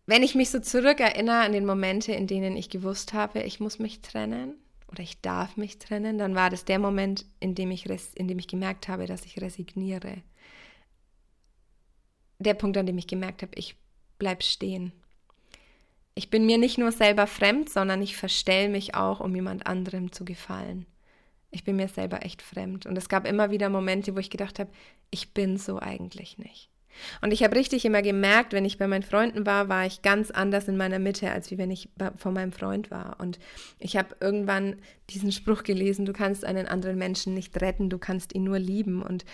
wenn 0.07 0.23
ich 0.23 0.35
mich 0.35 0.51
so 0.51 0.61
zurückerinnere 0.61 1.41
an 1.41 1.53
den 1.53 1.67
Momente, 1.67 2.12
in 2.12 2.27
denen 2.27 2.57
ich 2.57 2.71
gewusst 2.71 3.12
habe, 3.12 3.43
ich 3.43 3.61
muss 3.61 3.79
mich 3.79 4.01
trennen 4.01 4.55
oder 4.88 5.03
ich 5.03 5.21
darf 5.21 5.57
mich 5.57 5.79
trennen, 5.79 6.19
dann 6.19 6.35
war 6.35 6.51
das 6.51 6.65
der 6.65 6.79
Moment, 6.79 7.25
in 7.41 7.55
dem 7.55 7.71
ich, 7.71 7.87
in 8.15 8.29
dem 8.29 8.38
ich 8.38 8.49
gemerkt 8.49 8.88
habe, 8.88 9.07
dass 9.07 9.25
ich 9.25 9.41
resigniere. 9.41 10.23
Der 12.38 12.55
Punkt, 12.55 12.77
an 12.77 12.87
dem 12.87 12.99
ich 12.99 13.07
gemerkt 13.07 13.43
habe, 13.43 13.53
ich 13.55 13.77
bleibe 14.19 14.43
stehen. 14.43 14.93
Ich 16.15 16.29
bin 16.29 16.45
mir 16.45 16.59
nicht 16.59 16.77
nur 16.77 16.93
selber 16.93 17.27
fremd, 17.27 17.71
sondern 17.71 18.03
ich 18.03 18.17
verstell 18.17 18.69
mich 18.69 18.95
auch, 18.95 19.21
um 19.21 19.35
jemand 19.35 19.67
anderem 19.67 20.12
zu 20.12 20.25
gefallen 20.25 20.87
ich 21.53 21.62
bin 21.65 21.77
mir 21.77 21.87
selber 21.87 22.25
echt 22.25 22.43
fremd. 22.43 22.87
Und 22.87 22.99
es 22.99 23.09
gab 23.09 23.27
immer 23.27 23.51
wieder 23.51 23.69
Momente, 23.69 24.17
wo 24.17 24.19
ich 24.19 24.31
gedacht 24.31 24.59
habe, 24.59 24.73
ich 25.11 25.33
bin 25.33 25.59
so 25.59 25.79
eigentlich 25.79 26.38
nicht. 26.38 26.71
Und 27.20 27.33
ich 27.33 27.42
habe 27.42 27.57
richtig 27.57 27.85
immer 27.85 28.02
gemerkt, 28.02 28.52
wenn 28.52 28.64
ich 28.64 28.78
bei 28.78 28.87
meinen 28.87 29.02
Freunden 29.02 29.46
war, 29.46 29.68
war 29.68 29.87
ich 29.87 30.02
ganz 30.02 30.31
anders 30.31 30.68
in 30.68 30.76
meiner 30.76 30.98
Mitte, 30.98 31.31
als 31.31 31.50
wie 31.50 31.59
wenn 31.59 31.70
ich 31.70 31.88
vor 32.16 32.33
meinem 32.33 32.52
Freund 32.52 32.90
war. 32.90 33.16
Und 33.18 33.38
ich 33.78 33.96
habe 33.96 34.16
irgendwann 34.20 34.76
diesen 35.11 35.33
Spruch 35.33 35.62
gelesen, 35.62 36.07
du 36.07 36.12
kannst 36.12 36.44
einen 36.44 36.66
anderen 36.66 36.96
Menschen 36.96 37.35
nicht 37.35 37.61
retten, 37.61 37.90
du 37.90 37.98
kannst 37.98 38.35
ihn 38.35 38.44
nur 38.44 38.59
lieben. 38.59 39.02
Und 39.02 39.24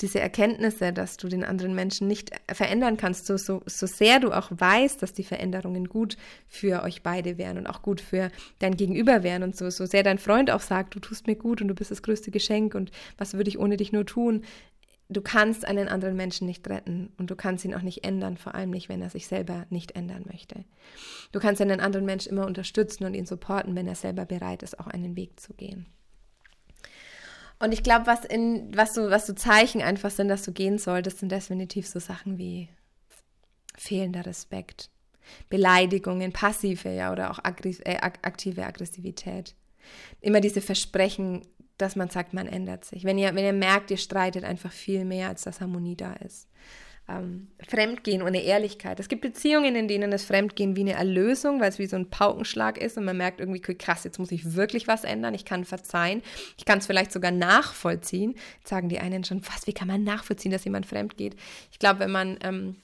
diese 0.00 0.20
Erkenntnisse, 0.20 0.92
dass 0.92 1.16
du 1.16 1.28
den 1.28 1.44
anderen 1.44 1.74
Menschen 1.74 2.08
nicht 2.08 2.30
verändern 2.50 2.96
kannst, 2.96 3.26
so, 3.26 3.36
so, 3.36 3.62
so 3.66 3.86
sehr 3.86 4.20
du 4.20 4.32
auch 4.32 4.50
weißt, 4.50 5.02
dass 5.02 5.12
die 5.12 5.24
Veränderungen 5.24 5.88
gut 5.88 6.16
für 6.48 6.82
euch 6.82 7.02
beide 7.02 7.38
wären 7.38 7.58
und 7.58 7.66
auch 7.66 7.82
gut 7.82 8.00
für 8.00 8.30
dein 8.58 8.76
Gegenüber 8.76 9.22
wären 9.22 9.42
und 9.42 9.56
so, 9.56 9.70
so 9.70 9.86
sehr 9.86 10.02
dein 10.02 10.18
Freund 10.18 10.50
auch 10.50 10.60
sagt, 10.60 10.94
du 10.94 11.00
tust 11.00 11.26
mir 11.26 11.36
gut 11.36 11.60
und 11.60 11.68
du 11.68 11.74
bist 11.74 11.90
das 11.90 12.02
größte 12.02 12.30
Geschenk 12.30 12.74
und 12.74 12.90
was 13.16 13.34
würde 13.34 13.48
ich 13.48 13.58
ohne 13.58 13.76
dich 13.76 13.92
nur 13.92 14.06
tun, 14.06 14.42
du 15.08 15.22
kannst 15.22 15.64
einen 15.64 15.88
anderen 15.88 16.16
Menschen 16.16 16.46
nicht 16.46 16.68
retten 16.68 17.12
und 17.18 17.30
du 17.30 17.36
kannst 17.36 17.64
ihn 17.64 17.74
auch 17.74 17.82
nicht 17.82 18.04
ändern, 18.04 18.36
vor 18.36 18.54
allem 18.54 18.70
nicht, 18.70 18.88
wenn 18.88 19.02
er 19.02 19.10
sich 19.10 19.26
selber 19.26 19.66
nicht 19.70 19.92
ändern 19.92 20.24
möchte. 20.30 20.64
Du 21.32 21.40
kannst 21.40 21.60
einen 21.60 21.80
anderen 21.80 22.06
Menschen 22.06 22.32
immer 22.32 22.46
unterstützen 22.46 23.04
und 23.04 23.14
ihn 23.14 23.26
supporten, 23.26 23.74
wenn 23.74 23.86
er 23.86 23.94
selber 23.94 24.26
bereit 24.26 24.62
ist, 24.62 24.78
auch 24.78 24.86
einen 24.86 25.16
Weg 25.16 25.40
zu 25.40 25.54
gehen. 25.54 25.86
Und 27.58 27.72
ich 27.72 27.82
glaube, 27.82 28.06
was 28.06 28.24
in, 28.24 28.76
was 28.76 28.94
so, 28.94 29.10
was 29.10 29.26
so 29.26 29.32
Zeichen 29.32 29.82
einfach 29.82 30.10
sind, 30.10 30.28
dass 30.28 30.44
du 30.44 30.52
gehen 30.52 30.78
solltest, 30.78 31.18
sind 31.18 31.32
definitiv 31.32 31.88
so 31.88 31.98
Sachen 31.98 32.38
wie 32.38 32.68
fehlender 33.76 34.26
Respekt, 34.26 34.90
Beleidigungen, 35.48 36.32
passive, 36.32 36.90
ja, 36.90 37.12
oder 37.12 37.30
auch 37.30 37.40
äh, 37.40 37.96
aktive 37.96 38.64
Aggressivität. 38.64 39.54
Immer 40.20 40.40
diese 40.40 40.60
Versprechen, 40.60 41.42
dass 41.78 41.96
man 41.96 42.10
sagt, 42.10 42.34
man 42.34 42.46
ändert 42.46 42.84
sich. 42.84 43.04
Wenn 43.04 43.18
ihr, 43.18 43.34
wenn 43.34 43.44
ihr 43.44 43.52
merkt, 43.52 43.90
ihr 43.90 43.96
streitet 43.96 44.44
einfach 44.44 44.72
viel 44.72 45.04
mehr, 45.04 45.28
als 45.28 45.42
dass 45.42 45.60
Harmonie 45.60 45.96
da 45.96 46.12
ist. 46.14 46.48
Ähm, 47.08 47.48
Fremdgehen 47.66 48.20
ohne 48.20 48.42
Ehrlichkeit. 48.42 49.00
Es 49.00 49.08
gibt 49.08 49.22
Beziehungen, 49.22 49.74
in 49.76 49.88
denen 49.88 50.10
das 50.10 50.24
Fremdgehen 50.24 50.76
wie 50.76 50.82
eine 50.82 50.92
Erlösung, 50.92 51.58
weil 51.60 51.70
es 51.70 51.78
wie 51.78 51.86
so 51.86 51.96
ein 51.96 52.10
Paukenschlag 52.10 52.76
ist 52.76 52.98
und 52.98 53.04
man 53.06 53.16
merkt 53.16 53.40
irgendwie, 53.40 53.60
krass, 53.60 54.04
jetzt 54.04 54.18
muss 54.18 54.30
ich 54.30 54.54
wirklich 54.54 54.86
was 54.88 55.04
ändern, 55.04 55.32
ich 55.32 55.46
kann 55.46 55.64
verzeihen, 55.64 56.20
ich 56.58 56.66
kann 56.66 56.80
es 56.80 56.86
vielleicht 56.86 57.12
sogar 57.12 57.30
nachvollziehen. 57.30 58.34
Jetzt 58.58 58.68
sagen 58.68 58.90
die 58.90 58.98
einen 58.98 59.24
schon, 59.24 59.40
was, 59.46 59.66
wie 59.66 59.72
kann 59.72 59.88
man 59.88 60.04
nachvollziehen, 60.04 60.52
dass 60.52 60.64
jemand 60.64 60.84
fremd 60.84 61.16
geht? 61.16 61.34
Ich 61.72 61.78
glaube, 61.78 62.00
wenn 62.00 62.10
man 62.10 62.38
ähm, 62.42 62.76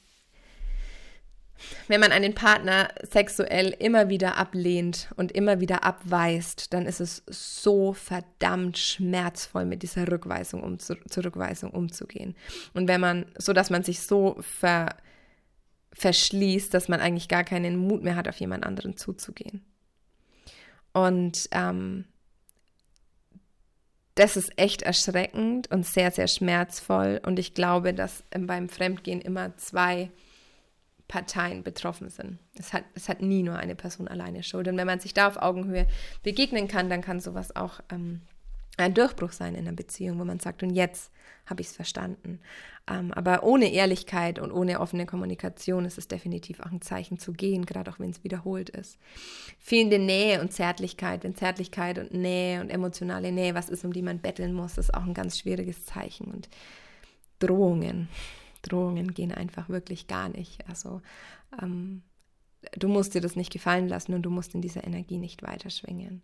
wenn 1.88 2.00
man 2.00 2.12
einen 2.12 2.34
Partner 2.34 2.88
sexuell 3.02 3.74
immer 3.78 4.08
wieder 4.08 4.36
ablehnt 4.36 5.08
und 5.16 5.32
immer 5.32 5.60
wieder 5.60 5.84
abweist, 5.84 6.72
dann 6.72 6.86
ist 6.86 7.00
es 7.00 7.22
so 7.26 7.92
verdammt 7.92 8.78
schmerzvoll, 8.78 9.64
mit 9.64 9.82
dieser 9.82 10.10
Rückweisung 10.10 10.62
um, 10.62 10.78
Zurückweisung 10.78 11.70
umzugehen. 11.70 12.34
Und 12.72 12.88
wenn 12.88 13.00
man, 13.00 13.26
so 13.38 13.52
dass 13.52 13.70
man 13.70 13.82
sich 13.82 14.00
so 14.00 14.36
ver, 14.40 14.96
verschließt, 15.92 16.74
dass 16.74 16.88
man 16.88 17.00
eigentlich 17.00 17.28
gar 17.28 17.44
keinen 17.44 17.76
Mut 17.76 18.02
mehr 18.02 18.16
hat, 18.16 18.28
auf 18.28 18.40
jemand 18.40 18.64
anderen 18.64 18.96
zuzugehen. 18.96 19.64
Und 20.92 21.48
ähm, 21.52 22.04
das 24.14 24.36
ist 24.36 24.52
echt 24.56 24.82
erschreckend 24.82 25.70
und 25.70 25.84
sehr, 25.84 26.10
sehr 26.10 26.28
schmerzvoll. 26.28 27.20
Und 27.24 27.38
ich 27.38 27.54
glaube, 27.54 27.94
dass 27.94 28.22
beim 28.30 28.68
Fremdgehen 28.68 29.20
immer 29.20 29.56
zwei 29.56 30.10
Parteien 31.08 31.62
betroffen 31.62 32.08
sind. 32.08 32.38
Es 32.58 32.72
hat, 32.72 32.84
es 32.94 33.08
hat 33.08 33.20
nie 33.20 33.42
nur 33.42 33.56
eine 33.56 33.74
Person 33.74 34.08
alleine 34.08 34.42
Schuld. 34.42 34.68
Und 34.68 34.76
wenn 34.76 34.86
man 34.86 35.00
sich 35.00 35.14
da 35.14 35.28
auf 35.28 35.36
Augenhöhe 35.36 35.86
begegnen 36.22 36.68
kann, 36.68 36.88
dann 36.88 37.02
kann 37.02 37.20
sowas 37.20 37.54
auch 37.54 37.80
ähm, 37.90 38.22
ein 38.76 38.94
Durchbruch 38.94 39.32
sein 39.32 39.54
in 39.54 39.66
einer 39.66 39.76
Beziehung, 39.76 40.18
wo 40.18 40.24
man 40.24 40.40
sagt, 40.40 40.62
und 40.62 40.70
jetzt 40.70 41.12
habe 41.46 41.60
ich 41.60 41.68
es 41.68 41.76
verstanden. 41.76 42.40
Ähm, 42.88 43.12
aber 43.12 43.44
ohne 43.44 43.70
Ehrlichkeit 43.72 44.38
und 44.38 44.50
ohne 44.50 44.80
offene 44.80 45.06
Kommunikation 45.06 45.84
ist 45.84 45.98
es 45.98 46.08
definitiv 46.08 46.60
auch 46.60 46.72
ein 46.72 46.80
Zeichen 46.80 47.18
zu 47.18 47.32
gehen, 47.32 47.66
gerade 47.66 47.90
auch 47.90 47.98
wenn 47.98 48.10
es 48.10 48.24
wiederholt 48.24 48.70
ist. 48.70 48.98
Fehlende 49.58 49.98
Nähe 49.98 50.40
und 50.40 50.52
Zärtlichkeit, 50.52 51.22
wenn 51.24 51.36
Zärtlichkeit 51.36 51.98
und 51.98 52.12
Nähe 52.12 52.60
und 52.60 52.70
emotionale 52.70 53.30
Nähe 53.30 53.54
was 53.54 53.68
ist, 53.68 53.84
um 53.84 53.92
die 53.92 54.02
man 54.02 54.18
betteln 54.18 54.54
muss, 54.54 54.78
ist 54.78 54.94
auch 54.94 55.04
ein 55.04 55.14
ganz 55.14 55.38
schwieriges 55.38 55.84
Zeichen. 55.84 56.26
Und 56.26 56.48
Drohungen. 57.38 58.08
Drohungen 58.64 59.14
gehen 59.14 59.32
einfach 59.32 59.68
wirklich 59.68 60.06
gar 60.06 60.28
nicht. 60.28 60.68
Also 60.68 61.00
ähm, 61.62 62.02
du 62.76 62.88
musst 62.88 63.14
dir 63.14 63.20
das 63.20 63.36
nicht 63.36 63.52
gefallen 63.52 63.88
lassen 63.88 64.14
und 64.14 64.22
du 64.22 64.30
musst 64.30 64.54
in 64.54 64.62
dieser 64.62 64.84
Energie 64.84 65.18
nicht 65.18 65.42
weiterschwingen. 65.42 66.22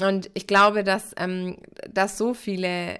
Und 0.00 0.30
ich 0.34 0.46
glaube, 0.46 0.84
dass, 0.84 1.14
ähm, 1.18 1.58
dass 1.90 2.16
so 2.16 2.34
viele 2.34 2.98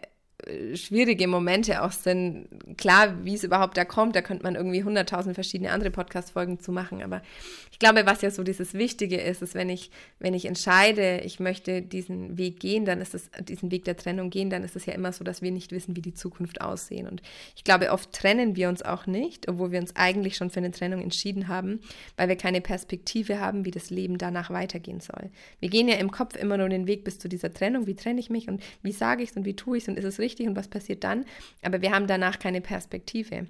schwierige 0.74 1.28
Momente 1.28 1.83
auch 1.83 1.92
sind. 1.92 2.48
Klar, 2.76 3.24
wie 3.24 3.35
es 3.35 3.44
überhaupt 3.44 3.76
da 3.76 3.85
kommt, 3.85 4.16
da 4.16 4.22
könnte 4.22 4.42
man 4.42 4.57
irgendwie 4.57 4.83
hunderttausend 4.83 5.35
verschiedene 5.35 5.70
andere 5.70 5.90
Podcast-Folgen 5.90 6.59
zu 6.59 6.72
machen. 6.72 7.02
Aber 7.02 7.22
ich 7.70 7.78
glaube, 7.78 8.07
was 8.07 8.22
ja 8.22 8.31
so 8.31 8.42
dieses 8.42 8.74
Wichtige 8.74 9.20
ist, 9.20 9.42
ist, 9.42 9.55
wenn 9.55 9.68
ich, 9.68 9.90
wenn 10.18 10.35
ich 10.35 10.44
entscheide, 10.44 11.20
ich 11.20 11.38
möchte 11.38 11.81
diesen 11.81 12.38
Weg 12.38 12.59
gehen, 12.59 12.85
dann 12.85 13.00
ist 13.00 13.14
es, 13.14 13.31
diesen 13.46 13.70
Weg 13.70 13.85
der 13.85 13.96
Trennung 13.96 14.31
gehen, 14.31 14.50
dann 14.50 14.64
ist 14.64 14.74
es 14.74 14.87
ja 14.87 14.94
immer 14.94 15.12
so, 15.12 15.22
dass 15.22 15.42
wir 15.42 15.52
nicht 15.52 15.70
wissen, 15.70 15.94
wie 15.94 16.02
die 16.02 16.14
Zukunft 16.14 16.61
aussehen. 16.61 17.07
Und 17.07 17.22
ich 17.55 17.62
glaube, 17.62 17.92
oft 17.92 18.12
trennen 18.12 18.57
wir 18.57 18.68
uns 18.68 18.83
auch 18.83 19.07
nicht, 19.07 19.48
obwohl 19.48 19.70
wir 19.70 19.81
uns 19.81 19.94
eigentlich 19.94 20.37
schon 20.37 20.50
für 20.50 20.61
eine 20.61 20.72
Trennung 20.72 21.02
entschieden 21.02 21.46
haben, 21.46 21.81
weil 22.16 22.28
wir 22.28 22.37
keine 22.37 22.61
Perspektive 22.61 23.38
haben, 23.38 23.64
wie 23.64 23.70
das 23.70 23.90
Leben 23.90 24.18
danach 24.18 24.50
weitergehen 24.50 25.00
soll. 25.00 25.31
Wir 25.61 25.68
gehen 25.68 25.88
ja 25.88 25.96
im 25.96 26.11
Kopf 26.11 26.37
immer 26.37 26.57
nur 26.57 26.68
den 26.68 26.88
Weg 26.88 27.05
bis 27.05 27.18
zu 27.20 27.28
dieser 27.28 27.52
Trennung. 27.52 27.87
Wie 27.87 27.94
trenne 27.94 28.18
ich 28.18 28.28
mich 28.28 28.48
und 28.48 28.61
wie 28.83 28.92
sage 28.92 29.22
ich 29.22 29.31
es 29.31 29.37
und 29.37 29.44
wie 29.44 29.55
tue 29.55 29.76
ich 29.76 29.85
es 29.85 29.88
und 29.88 29.98
ist 29.98 30.05
es 30.05 30.18
richtig? 30.18 30.32
Richtig 30.33 30.49
und 30.49 30.57
was 30.57 30.68
passiert 30.68 31.05
dann. 31.05 31.25
Aber 31.62 31.83
wir 31.83 31.92
haben 31.92 32.07
danach 32.07 32.38
keine 32.38 32.61
Perspektive. 32.61 33.47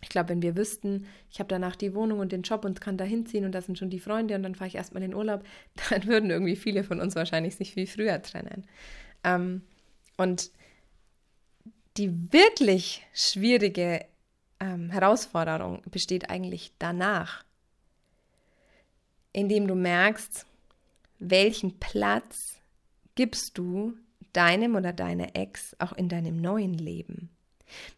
Ich 0.00 0.08
glaube, 0.10 0.28
wenn 0.28 0.42
wir 0.42 0.56
wüssten, 0.56 1.06
ich 1.30 1.40
habe 1.40 1.48
danach 1.48 1.74
die 1.74 1.94
Wohnung 1.94 2.20
und 2.20 2.30
den 2.30 2.42
Job 2.42 2.64
und 2.64 2.80
kann 2.80 2.96
da 2.96 3.04
hinziehen 3.04 3.44
und 3.44 3.52
da 3.52 3.60
sind 3.60 3.78
schon 3.78 3.90
die 3.90 3.98
Freunde 3.98 4.36
und 4.36 4.44
dann 4.44 4.54
fahre 4.54 4.68
ich 4.68 4.76
erstmal 4.76 5.02
in 5.02 5.10
den 5.10 5.16
Urlaub, 5.16 5.44
dann 5.90 6.06
würden 6.06 6.30
irgendwie 6.30 6.56
viele 6.56 6.84
von 6.84 7.00
uns 7.00 7.16
wahrscheinlich 7.16 7.56
sich 7.56 7.72
viel 7.72 7.86
früher 7.86 8.22
trennen. 8.22 8.66
Ähm, 9.24 9.62
und 10.16 10.50
die 11.96 12.32
wirklich 12.32 13.04
schwierige 13.12 14.04
ähm, 14.60 14.90
Herausforderung 14.90 15.82
besteht 15.90 16.30
eigentlich 16.30 16.72
danach, 16.78 17.44
indem 19.32 19.66
du 19.66 19.74
merkst, 19.74 20.46
welchen 21.18 21.80
Platz 21.80 22.60
gibst 23.16 23.58
du 23.58 23.96
deinem 24.32 24.76
oder 24.76 24.92
deiner 24.92 25.34
Ex 25.34 25.76
auch 25.78 25.92
in 25.92 26.08
deinem 26.08 26.40
neuen 26.40 26.74
Leben. 26.74 27.30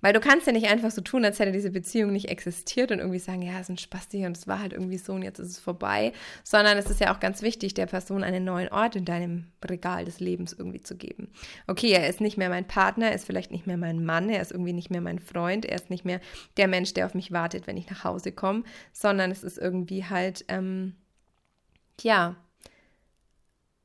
Weil 0.01 0.13
du 0.13 0.21
kannst 0.21 0.47
ja 0.47 0.53
nicht 0.53 0.69
einfach 0.69 0.91
so 0.91 1.01
tun, 1.01 1.25
als 1.25 1.39
hätte 1.39 1.53
diese 1.53 1.71
Beziehung 1.71 2.13
nicht 2.13 2.29
existiert 2.29 2.91
und 2.91 2.99
irgendwie 2.99 3.19
sagen, 3.19 3.43
ja, 3.43 3.55
es 3.55 3.63
ist 3.63 3.71
ein 3.71 3.79
Spasti 3.79 4.27
und 4.27 4.37
es 4.37 4.47
war 4.47 4.61
halt 4.61 4.73
irgendwie 4.73 4.99
so 4.99 5.13
und 5.13 5.23
jetzt 5.23 5.39
ist 5.39 5.51
es 5.51 5.59
vorbei, 5.59 6.13
sondern 6.43 6.77
es 6.77 6.91
ist 6.91 7.01
ja 7.01 7.15
auch 7.15 7.21
ganz 7.21 7.43
wichtig, 7.43 7.75
der 7.75 7.87
Person 7.87 8.25
einen 8.25 8.45
neuen 8.45 8.69
Ort 8.69 8.97
in 8.97 9.05
deinem 9.05 9.47
Regal 9.65 10.05
des 10.05 10.21
Lebens 10.21 10.53
irgendwie 10.53 10.81
zu 10.81 10.97
geben. 10.97 11.29
Okay, 11.67 11.93
er 11.93 12.09
ist 12.09 12.21
nicht 12.21 12.37
mehr 12.37 12.49
mein 12.49 12.67
Partner, 12.67 13.07
er 13.07 13.15
ist 13.15 13.27
vielleicht 13.27 13.51
nicht 13.51 13.67
mehr 13.67 13.77
mein 13.77 14.05
Mann, 14.05 14.29
er 14.29 14.43
ist 14.43 14.53
irgendwie 14.53 14.73
nicht 14.73 14.91
mehr 14.91 15.01
mein 15.01 15.19
Freund, 15.19 15.65
er 15.65 15.77
ist 15.77 15.91
nicht 15.91 16.05
mehr 16.05 16.21
der 16.57 16.69
Mensch, 16.69 16.95
der 16.95 17.07
auf 17.07 17.15
mich 17.15 17.33
wartet, 17.33 17.67
wenn 17.67 17.77
ich 17.77 17.89
nach 17.91 18.05
Hause 18.05 18.33
komme, 18.33 18.65
sondern 18.93 19.31
es 19.31 19.45
ist 19.45 19.59
irgendwie 19.59 20.05
halt, 20.05 20.45
ähm, 20.49 20.97
ja, 22.01 22.37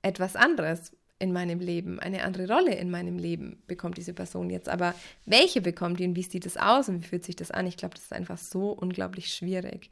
etwas 0.01 0.35
anderes 0.35 0.95
in 1.19 1.31
meinem 1.31 1.59
Leben, 1.59 1.99
eine 1.99 2.23
andere 2.23 2.47
Rolle 2.47 2.75
in 2.75 2.91
meinem 2.91 3.17
Leben 3.17 3.61
bekommt 3.67 3.97
diese 3.97 4.13
Person 4.13 4.49
jetzt. 4.49 4.67
Aber 4.67 4.93
welche 5.25 5.61
bekommt 5.61 5.99
die 5.99 6.05
und 6.05 6.15
wie 6.15 6.23
sieht 6.23 6.45
es 6.45 6.57
aus 6.57 6.89
und 6.89 7.01
wie 7.01 7.07
fühlt 7.07 7.23
sich 7.23 7.35
das 7.35 7.51
an? 7.51 7.67
Ich 7.67 7.77
glaube, 7.77 7.95
das 7.95 8.05
ist 8.05 8.13
einfach 8.13 8.37
so 8.37 8.71
unglaublich 8.71 9.33
schwierig. 9.33 9.89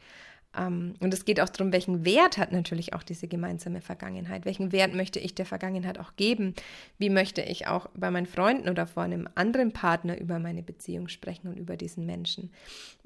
Ähm, 0.55 0.95
und 0.99 1.13
es 1.13 1.25
geht 1.25 1.39
auch 1.39 1.49
darum, 1.49 1.71
welchen 1.71 2.05
Wert 2.05 2.37
hat 2.37 2.51
natürlich 2.51 2.93
auch 2.93 3.03
diese 3.03 3.27
gemeinsame 3.27 3.81
Vergangenheit? 3.81 4.45
Welchen 4.45 4.71
Wert 4.71 4.93
möchte 4.93 5.19
ich 5.19 5.33
der 5.33 5.45
Vergangenheit 5.45 5.99
auch 5.99 6.15
geben? 6.15 6.53
Wie 6.97 7.09
möchte 7.09 7.41
ich 7.41 7.67
auch 7.67 7.87
bei 7.95 8.11
meinen 8.11 8.27
Freunden 8.27 8.69
oder 8.69 8.85
vor 8.85 9.03
einem 9.03 9.27
anderen 9.35 9.71
Partner 9.71 10.19
über 10.19 10.39
meine 10.39 10.61
Beziehung 10.61 11.07
sprechen 11.07 11.47
und 11.47 11.57
über 11.57 11.77
diesen 11.77 12.05
Menschen? 12.05 12.51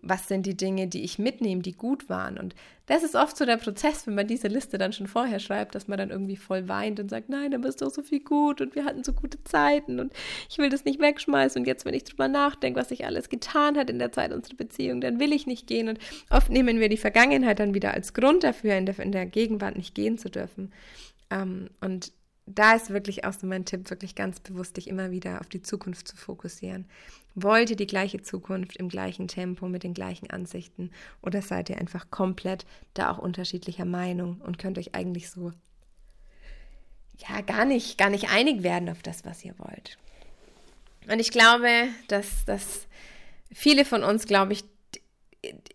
Was 0.01 0.27
sind 0.27 0.45
die 0.45 0.55
Dinge, 0.55 0.87
die 0.87 1.03
ich 1.03 1.17
mitnehme, 1.17 1.61
die 1.61 1.73
gut 1.73 2.07
waren? 2.07 2.37
Und 2.37 2.53
das 2.85 3.03
ist 3.03 3.15
oft 3.15 3.35
so 3.35 3.45
der 3.45 3.57
Prozess, 3.57 4.07
wenn 4.07 4.15
man 4.15 4.27
diese 4.27 4.47
Liste 4.47 4.77
dann 4.77 4.93
schon 4.93 5.07
vorher 5.07 5.39
schreibt, 5.39 5.75
dass 5.75 5.87
man 5.87 5.97
dann 5.97 6.09
irgendwie 6.09 6.37
voll 6.37 6.67
weint 6.67 6.99
und 6.99 7.09
sagt, 7.09 7.29
nein, 7.29 7.51
da 7.51 7.57
bist 7.57 7.81
doch 7.81 7.89
so 7.89 8.01
viel 8.01 8.21
gut 8.21 8.61
und 8.61 8.75
wir 8.75 8.85
hatten 8.85 9.03
so 9.03 9.11
gute 9.11 9.43
Zeiten 9.43 9.99
und 9.99 10.13
ich 10.49 10.57
will 10.57 10.69
das 10.69 10.85
nicht 10.85 11.01
wegschmeißen 11.01 11.61
und 11.61 11.67
jetzt, 11.67 11.83
wenn 11.83 11.93
ich 11.93 12.05
drüber 12.05 12.27
nachdenke, 12.27 12.79
was 12.79 12.89
sich 12.89 13.05
alles 13.05 13.27
getan 13.27 13.77
hat 13.77 13.89
in 13.89 13.99
der 13.99 14.11
Zeit 14.11 14.31
unserer 14.31 14.55
Beziehung, 14.55 15.01
dann 15.01 15.19
will 15.19 15.33
ich 15.33 15.47
nicht 15.47 15.67
gehen 15.67 15.89
und 15.89 15.99
oft 16.29 16.49
nehmen 16.49 16.79
wir 16.79 16.89
die 16.89 16.97
Vergangenheit 16.97 17.59
dann 17.59 17.73
wieder 17.73 17.93
als 17.93 18.13
Grund 18.13 18.43
dafür, 18.43 18.75
in 18.75 18.85
der, 18.85 18.97
in 18.99 19.11
der 19.11 19.25
Gegenwart 19.25 19.75
nicht 19.75 19.93
gehen 19.93 20.17
zu 20.17 20.29
dürfen. 20.29 20.71
Ähm, 21.29 21.69
und 21.81 22.13
da 22.45 22.75
ist 22.75 22.89
wirklich 22.89 23.25
auch 23.25 23.33
so 23.33 23.45
mein 23.45 23.65
Tipp, 23.65 23.89
wirklich 23.89 24.15
ganz 24.15 24.39
bewusst 24.39 24.77
dich 24.77 24.87
immer 24.87 25.11
wieder 25.11 25.41
auf 25.41 25.49
die 25.49 25.61
Zukunft 25.61 26.07
zu 26.07 26.15
fokussieren. 26.15 26.85
Wollt 27.39 27.69
ihr 27.69 27.75
die 27.75 27.85
gleiche 27.85 28.19
Zukunft 28.23 28.77
im 28.77 28.89
gleichen 28.89 29.27
Tempo, 29.27 29.67
mit 29.67 29.83
den 29.83 29.93
gleichen 29.93 30.27
Ansichten? 30.31 30.89
Oder 31.21 31.43
seid 31.43 31.69
ihr 31.69 31.77
einfach 31.77 32.09
komplett 32.09 32.65
da 32.95 33.11
auch 33.11 33.19
unterschiedlicher 33.19 33.85
Meinung 33.85 34.41
und 34.43 34.57
könnt 34.57 34.79
euch 34.79 34.95
eigentlich 34.95 35.29
so 35.29 35.51
ja 37.19 37.41
gar 37.41 37.65
nicht, 37.65 37.99
gar 37.99 38.09
nicht 38.09 38.31
einig 38.31 38.63
werden 38.63 38.89
auf 38.89 39.03
das, 39.03 39.23
was 39.23 39.45
ihr 39.45 39.53
wollt. 39.59 39.99
Und 41.07 41.19
ich 41.19 41.29
glaube, 41.29 41.69
dass, 42.07 42.43
dass 42.45 42.87
viele 43.53 43.85
von 43.85 44.03
uns, 44.03 44.25
glaube 44.25 44.53
ich, 44.53 44.63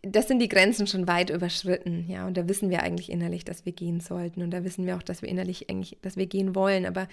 das 0.02 0.26
sind 0.26 0.40
die 0.40 0.48
Grenzen 0.48 0.88
schon 0.88 1.06
weit 1.06 1.30
überschritten, 1.30 2.06
ja, 2.08 2.26
und 2.26 2.36
da 2.36 2.48
wissen 2.48 2.70
wir 2.70 2.82
eigentlich 2.82 3.08
innerlich, 3.08 3.44
dass 3.44 3.64
wir 3.64 3.72
gehen 3.72 4.00
sollten. 4.00 4.42
Und 4.42 4.50
da 4.50 4.64
wissen 4.64 4.84
wir 4.84 4.96
auch, 4.96 5.02
dass 5.02 5.22
wir 5.22 5.28
innerlich 5.28 5.70
eigentlich, 5.70 5.96
dass 6.02 6.16
wir 6.16 6.26
gehen 6.26 6.56
wollen, 6.56 6.86
aber 6.86 7.06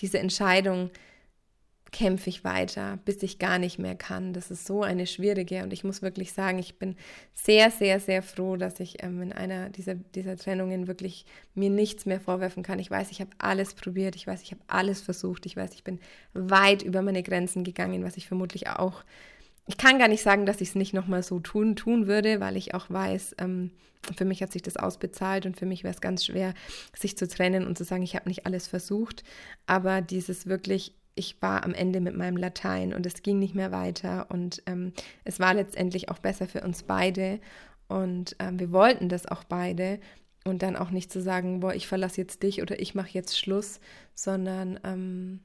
diese 0.00 0.18
Entscheidung 0.18 0.90
kämpfe 1.92 2.30
ich 2.30 2.42
weiter, 2.42 2.98
bis 3.04 3.22
ich 3.22 3.38
gar 3.38 3.58
nicht 3.58 3.78
mehr 3.78 3.94
kann. 3.94 4.32
Das 4.32 4.50
ist 4.50 4.66
so 4.66 4.82
eine 4.82 5.06
schwierige 5.06 5.62
und 5.62 5.72
ich 5.72 5.84
muss 5.84 6.02
wirklich 6.02 6.32
sagen, 6.32 6.58
ich 6.58 6.78
bin 6.78 6.96
sehr, 7.34 7.70
sehr, 7.70 8.00
sehr 8.00 8.22
froh, 8.22 8.56
dass 8.56 8.80
ich 8.80 9.02
ähm, 9.02 9.20
in 9.22 9.32
einer 9.32 9.68
dieser, 9.68 9.94
dieser 9.94 10.36
Trennungen 10.36 10.86
wirklich 10.88 11.26
mir 11.54 11.70
nichts 11.70 12.06
mehr 12.06 12.20
vorwerfen 12.20 12.62
kann. 12.62 12.78
Ich 12.78 12.90
weiß, 12.90 13.10
ich 13.10 13.20
habe 13.20 13.30
alles 13.38 13.74
probiert, 13.74 14.16
ich 14.16 14.26
weiß, 14.26 14.42
ich 14.42 14.52
habe 14.52 14.62
alles 14.66 15.02
versucht, 15.02 15.44
ich 15.46 15.56
weiß, 15.56 15.74
ich 15.74 15.84
bin 15.84 16.00
weit 16.32 16.82
über 16.82 17.02
meine 17.02 17.22
Grenzen 17.22 17.62
gegangen, 17.62 18.04
was 18.04 18.16
ich 18.16 18.26
vermutlich 18.26 18.68
auch 18.68 19.04
ich 19.66 19.76
kann 19.76 19.98
gar 19.98 20.08
nicht 20.08 20.22
sagen, 20.22 20.44
dass 20.44 20.60
ich 20.60 20.70
es 20.70 20.74
nicht 20.74 20.92
nochmal 20.92 21.22
so 21.22 21.38
tun, 21.38 21.76
tun 21.76 22.06
würde, 22.06 22.40
weil 22.40 22.56
ich 22.56 22.74
auch 22.74 22.90
weiß, 22.90 23.36
ähm, 23.38 23.70
für 24.16 24.24
mich 24.24 24.42
hat 24.42 24.52
sich 24.52 24.62
das 24.62 24.76
ausbezahlt 24.76 25.46
und 25.46 25.56
für 25.56 25.66
mich 25.66 25.84
wäre 25.84 25.94
es 25.94 26.00
ganz 26.00 26.24
schwer, 26.24 26.54
sich 26.98 27.16
zu 27.16 27.28
trennen 27.28 27.66
und 27.66 27.78
zu 27.78 27.84
sagen, 27.84 28.02
ich 28.02 28.16
habe 28.16 28.28
nicht 28.28 28.46
alles 28.46 28.66
versucht. 28.66 29.22
Aber 29.66 30.00
dieses 30.00 30.46
wirklich, 30.46 30.94
ich 31.14 31.40
war 31.42 31.64
am 31.64 31.74
Ende 31.74 32.00
mit 32.00 32.16
meinem 32.16 32.36
Latein 32.36 32.94
und 32.94 33.06
es 33.06 33.22
ging 33.22 33.38
nicht 33.38 33.54
mehr 33.54 33.72
weiter 33.72 34.30
und 34.30 34.62
ähm, 34.66 34.92
es 35.24 35.40
war 35.40 35.54
letztendlich 35.54 36.08
auch 36.08 36.18
besser 36.18 36.46
für 36.46 36.62
uns 36.62 36.84
beide 36.84 37.40
und 37.88 38.36
ähm, 38.38 38.58
wir 38.58 38.72
wollten 38.72 39.08
das 39.08 39.26
auch 39.26 39.44
beide 39.44 40.00
und 40.44 40.62
dann 40.62 40.76
auch 40.76 40.90
nicht 40.90 41.12
zu 41.12 41.20
sagen, 41.20 41.60
boah, 41.60 41.74
ich 41.74 41.86
verlasse 41.86 42.20
jetzt 42.20 42.42
dich 42.42 42.62
oder 42.62 42.80
ich 42.80 42.94
mache 42.94 43.10
jetzt 43.10 43.38
Schluss, 43.38 43.80
sondern 44.14 44.80
ähm, 44.84 45.40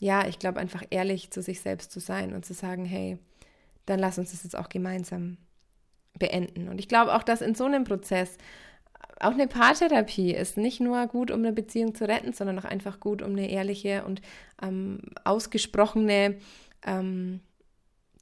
ja, 0.00 0.26
ich 0.26 0.38
glaube 0.38 0.60
einfach 0.60 0.82
ehrlich 0.90 1.30
zu 1.30 1.42
sich 1.42 1.60
selbst 1.60 1.90
zu 1.90 2.00
sein 2.00 2.34
und 2.34 2.44
zu 2.44 2.54
sagen, 2.54 2.84
hey, 2.84 3.18
dann 3.86 3.98
lass 3.98 4.18
uns 4.18 4.32
das 4.32 4.44
jetzt 4.44 4.56
auch 4.56 4.68
gemeinsam 4.68 5.38
beenden. 6.18 6.68
Und 6.68 6.78
ich 6.78 6.88
glaube 6.88 7.14
auch, 7.14 7.22
dass 7.22 7.40
in 7.40 7.54
so 7.54 7.64
einem 7.64 7.84
Prozess 7.84 8.36
auch 9.20 9.32
eine 9.32 9.48
Paartherapie 9.48 10.32
ist 10.32 10.56
nicht 10.56 10.80
nur 10.80 11.06
gut, 11.06 11.30
um 11.30 11.40
eine 11.40 11.52
Beziehung 11.52 11.94
zu 11.94 12.06
retten, 12.06 12.32
sondern 12.32 12.58
auch 12.58 12.64
einfach 12.64 13.00
gut, 13.00 13.22
um 13.22 13.32
eine 13.32 13.50
ehrliche 13.50 14.04
und 14.04 14.20
ähm, 14.62 15.00
ausgesprochene 15.24 16.36
ähm, 16.86 17.40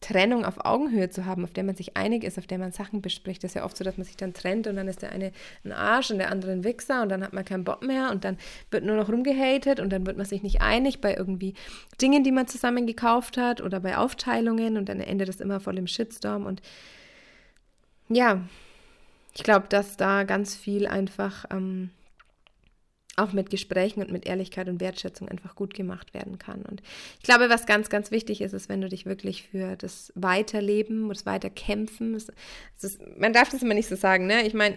Trennung 0.01 0.45
auf 0.45 0.65
Augenhöhe 0.65 1.09
zu 1.09 1.25
haben, 1.25 1.45
auf 1.45 1.53
der 1.53 1.65
man 1.65 1.75
sich 1.75 1.97
einig 1.97 2.23
ist, 2.23 2.39
auf 2.39 2.47
der 2.47 2.59
man 2.59 2.71
Sachen 2.71 3.01
bespricht. 3.01 3.43
Das 3.43 3.53
ist 3.53 3.55
ja 3.55 3.65
oft 3.65 3.77
so, 3.77 3.85
dass 3.85 3.97
man 3.97 4.05
sich 4.05 4.17
dann 4.17 4.35
trennt 4.35 4.67
und 4.67 4.77
dann 4.77 4.89
ist 4.89 5.03
der 5.03 5.11
eine 5.11 5.33
ein 5.65 5.73
Arsch 5.73 6.11
und 6.11 6.19
der 6.19 6.31
andere 6.31 6.53
ein 6.53 6.65
Wichser 6.65 7.03
und 7.03 7.09
dann 7.09 7.25
hat 7.25 7.33
man 7.33 7.45
keinen 7.45 7.65
Bock 7.65 7.83
mehr 7.83 8.11
und 8.11 8.25
dann 8.25 8.37
wird 8.71 8.85
nur 8.85 8.97
noch 8.97 9.09
rumgehatet 9.09 9.81
und 9.81 9.91
dann 9.91 10.07
wird 10.07 10.17
man 10.17 10.27
sich 10.27 10.43
nicht 10.43 10.61
einig 10.61 11.01
bei 11.01 11.15
irgendwie 11.15 11.55
Dingen, 12.01 12.25
die 12.25 12.33
man 12.33 12.47
zusammen 12.47 12.87
gekauft 12.87 13.39
hat 13.39 13.61
oder 13.61 13.81
bei 13.81 13.97
Aufteilungen 13.97 14.77
und 14.77 14.89
dann 14.89 15.01
endet 15.01 15.29
das 15.29 15.41
immer 15.41 15.61
voll 15.61 15.79
im 15.79 15.87
Shitstorm 15.87 16.45
und 16.45 16.61
ja, 18.09 18.43
ich 19.37 19.43
glaube, 19.43 19.67
dass 19.69 19.97
da 19.97 20.25
ganz 20.25 20.57
viel 20.57 20.87
einfach 20.87 21.45
ähm, 21.51 21.91
auch 23.17 23.33
mit 23.33 23.51
Gesprächen 23.51 24.03
und 24.03 24.11
mit 24.11 24.27
Ehrlichkeit 24.27 24.69
und 24.69 24.81
Wertschätzung 24.81 25.29
einfach 25.29 25.55
gut 25.55 25.75
gemacht 25.75 26.15
werden 26.15 26.39
kann. 26.39 26.63
Und 26.63 26.83
ich 27.19 27.25
glaube, 27.25 27.49
was 27.51 27.67
ganz, 27.67 27.89
ganz 27.91 28.11
wichtig 28.11 28.41
ist, 28.41 28.53
ist, 28.53 28.69
wenn 28.69 28.81
du 28.81 28.89
dich 28.89 29.07
wirklich 29.07 29.49
für 29.49 29.77
das 29.77 30.13
Weiterleben, 30.15 31.09
das 31.09 31.27
Weiterkämpfen, 31.27 32.15
das, 32.15 32.29
das, 32.81 32.99
man 33.19 33.33
darf 33.33 33.51
das 33.51 33.63
immer 33.63 33.75
nicht 33.75 33.89
so 33.89 33.97
sagen, 33.97 34.27
ne? 34.27 34.47
Ich 34.47 34.55
meine, 34.55 34.77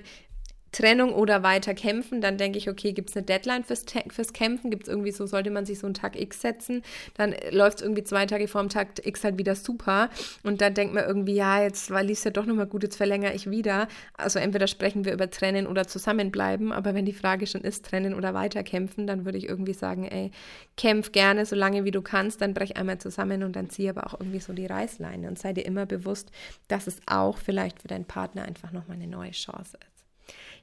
Trennung 0.71 1.13
oder 1.13 1.43
weiter 1.43 1.73
kämpfen, 1.73 2.21
dann 2.21 2.37
denke 2.37 2.57
ich, 2.57 2.69
okay, 2.69 2.93
gibt 2.93 3.09
es 3.09 3.17
eine 3.17 3.25
Deadline 3.25 3.63
fürs, 3.63 3.85
fürs 4.09 4.33
Kämpfen? 4.33 4.69
Gibt 4.69 4.83
es 4.83 4.89
irgendwie 4.89 5.11
so, 5.11 5.25
sollte 5.25 5.49
man 5.49 5.65
sich 5.65 5.79
so 5.79 5.87
einen 5.87 5.93
Tag 5.93 6.19
X 6.19 6.41
setzen? 6.41 6.83
Dann 7.15 7.35
läuft 7.51 7.79
es 7.79 7.83
irgendwie 7.83 8.03
zwei 8.03 8.25
Tage 8.25 8.47
vor 8.47 8.61
dem 8.61 8.69
Tag 8.69 9.05
X 9.05 9.23
halt 9.23 9.37
wieder 9.37 9.55
super. 9.55 10.09
Und 10.43 10.61
dann 10.61 10.73
denkt 10.73 10.93
man 10.93 11.05
irgendwie, 11.05 11.35
ja, 11.35 11.61
jetzt 11.61 11.89
lief 11.89 12.17
es 12.19 12.23
ja 12.23 12.31
doch 12.31 12.45
nochmal 12.45 12.67
gut, 12.67 12.83
jetzt 12.83 12.97
verlängere 12.97 13.33
ich 13.33 13.49
wieder. 13.49 13.87
Also 14.17 14.39
entweder 14.39 14.67
sprechen 14.67 15.05
wir 15.05 15.13
über 15.13 15.29
Trennen 15.29 15.67
oder 15.67 15.87
zusammenbleiben. 15.87 16.71
Aber 16.71 16.93
wenn 16.93 17.05
die 17.05 17.13
Frage 17.13 17.47
schon 17.47 17.61
ist, 17.61 17.85
trennen 17.85 18.13
oder 18.13 18.33
weiter 18.33 18.63
kämpfen, 18.63 19.07
dann 19.07 19.25
würde 19.25 19.37
ich 19.37 19.47
irgendwie 19.47 19.73
sagen, 19.73 20.05
ey, 20.05 20.31
kämpf 20.77 21.11
gerne 21.11 21.45
so 21.45 21.55
lange 21.55 21.83
wie 21.83 21.91
du 21.91 22.01
kannst, 22.01 22.41
dann 22.41 22.53
brech 22.53 22.77
einmal 22.77 22.99
zusammen 22.99 23.43
und 23.43 23.55
dann 23.55 23.69
zieh 23.69 23.89
aber 23.89 24.07
auch 24.07 24.19
irgendwie 24.19 24.39
so 24.39 24.53
die 24.53 24.65
Reißleine 24.65 25.27
und 25.27 25.39
sei 25.39 25.53
dir 25.53 25.65
immer 25.65 25.85
bewusst, 25.85 26.31
dass 26.67 26.87
es 26.87 27.01
auch 27.05 27.37
vielleicht 27.37 27.81
für 27.81 27.87
deinen 27.87 28.05
Partner 28.05 28.43
einfach 28.43 28.71
nochmal 28.71 28.97
eine 28.97 29.07
neue 29.07 29.31
Chance 29.31 29.77
ist. 29.77 29.98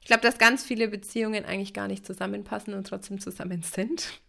Ich 0.06 0.08
glaube, 0.08 0.22
dass 0.22 0.38
ganz 0.38 0.62
viele 0.62 0.86
Beziehungen 0.86 1.44
eigentlich 1.44 1.74
gar 1.74 1.88
nicht 1.88 2.06
zusammenpassen 2.06 2.74
und 2.74 2.86
trotzdem 2.86 3.18
zusammen 3.18 3.64
sind. 3.64 4.20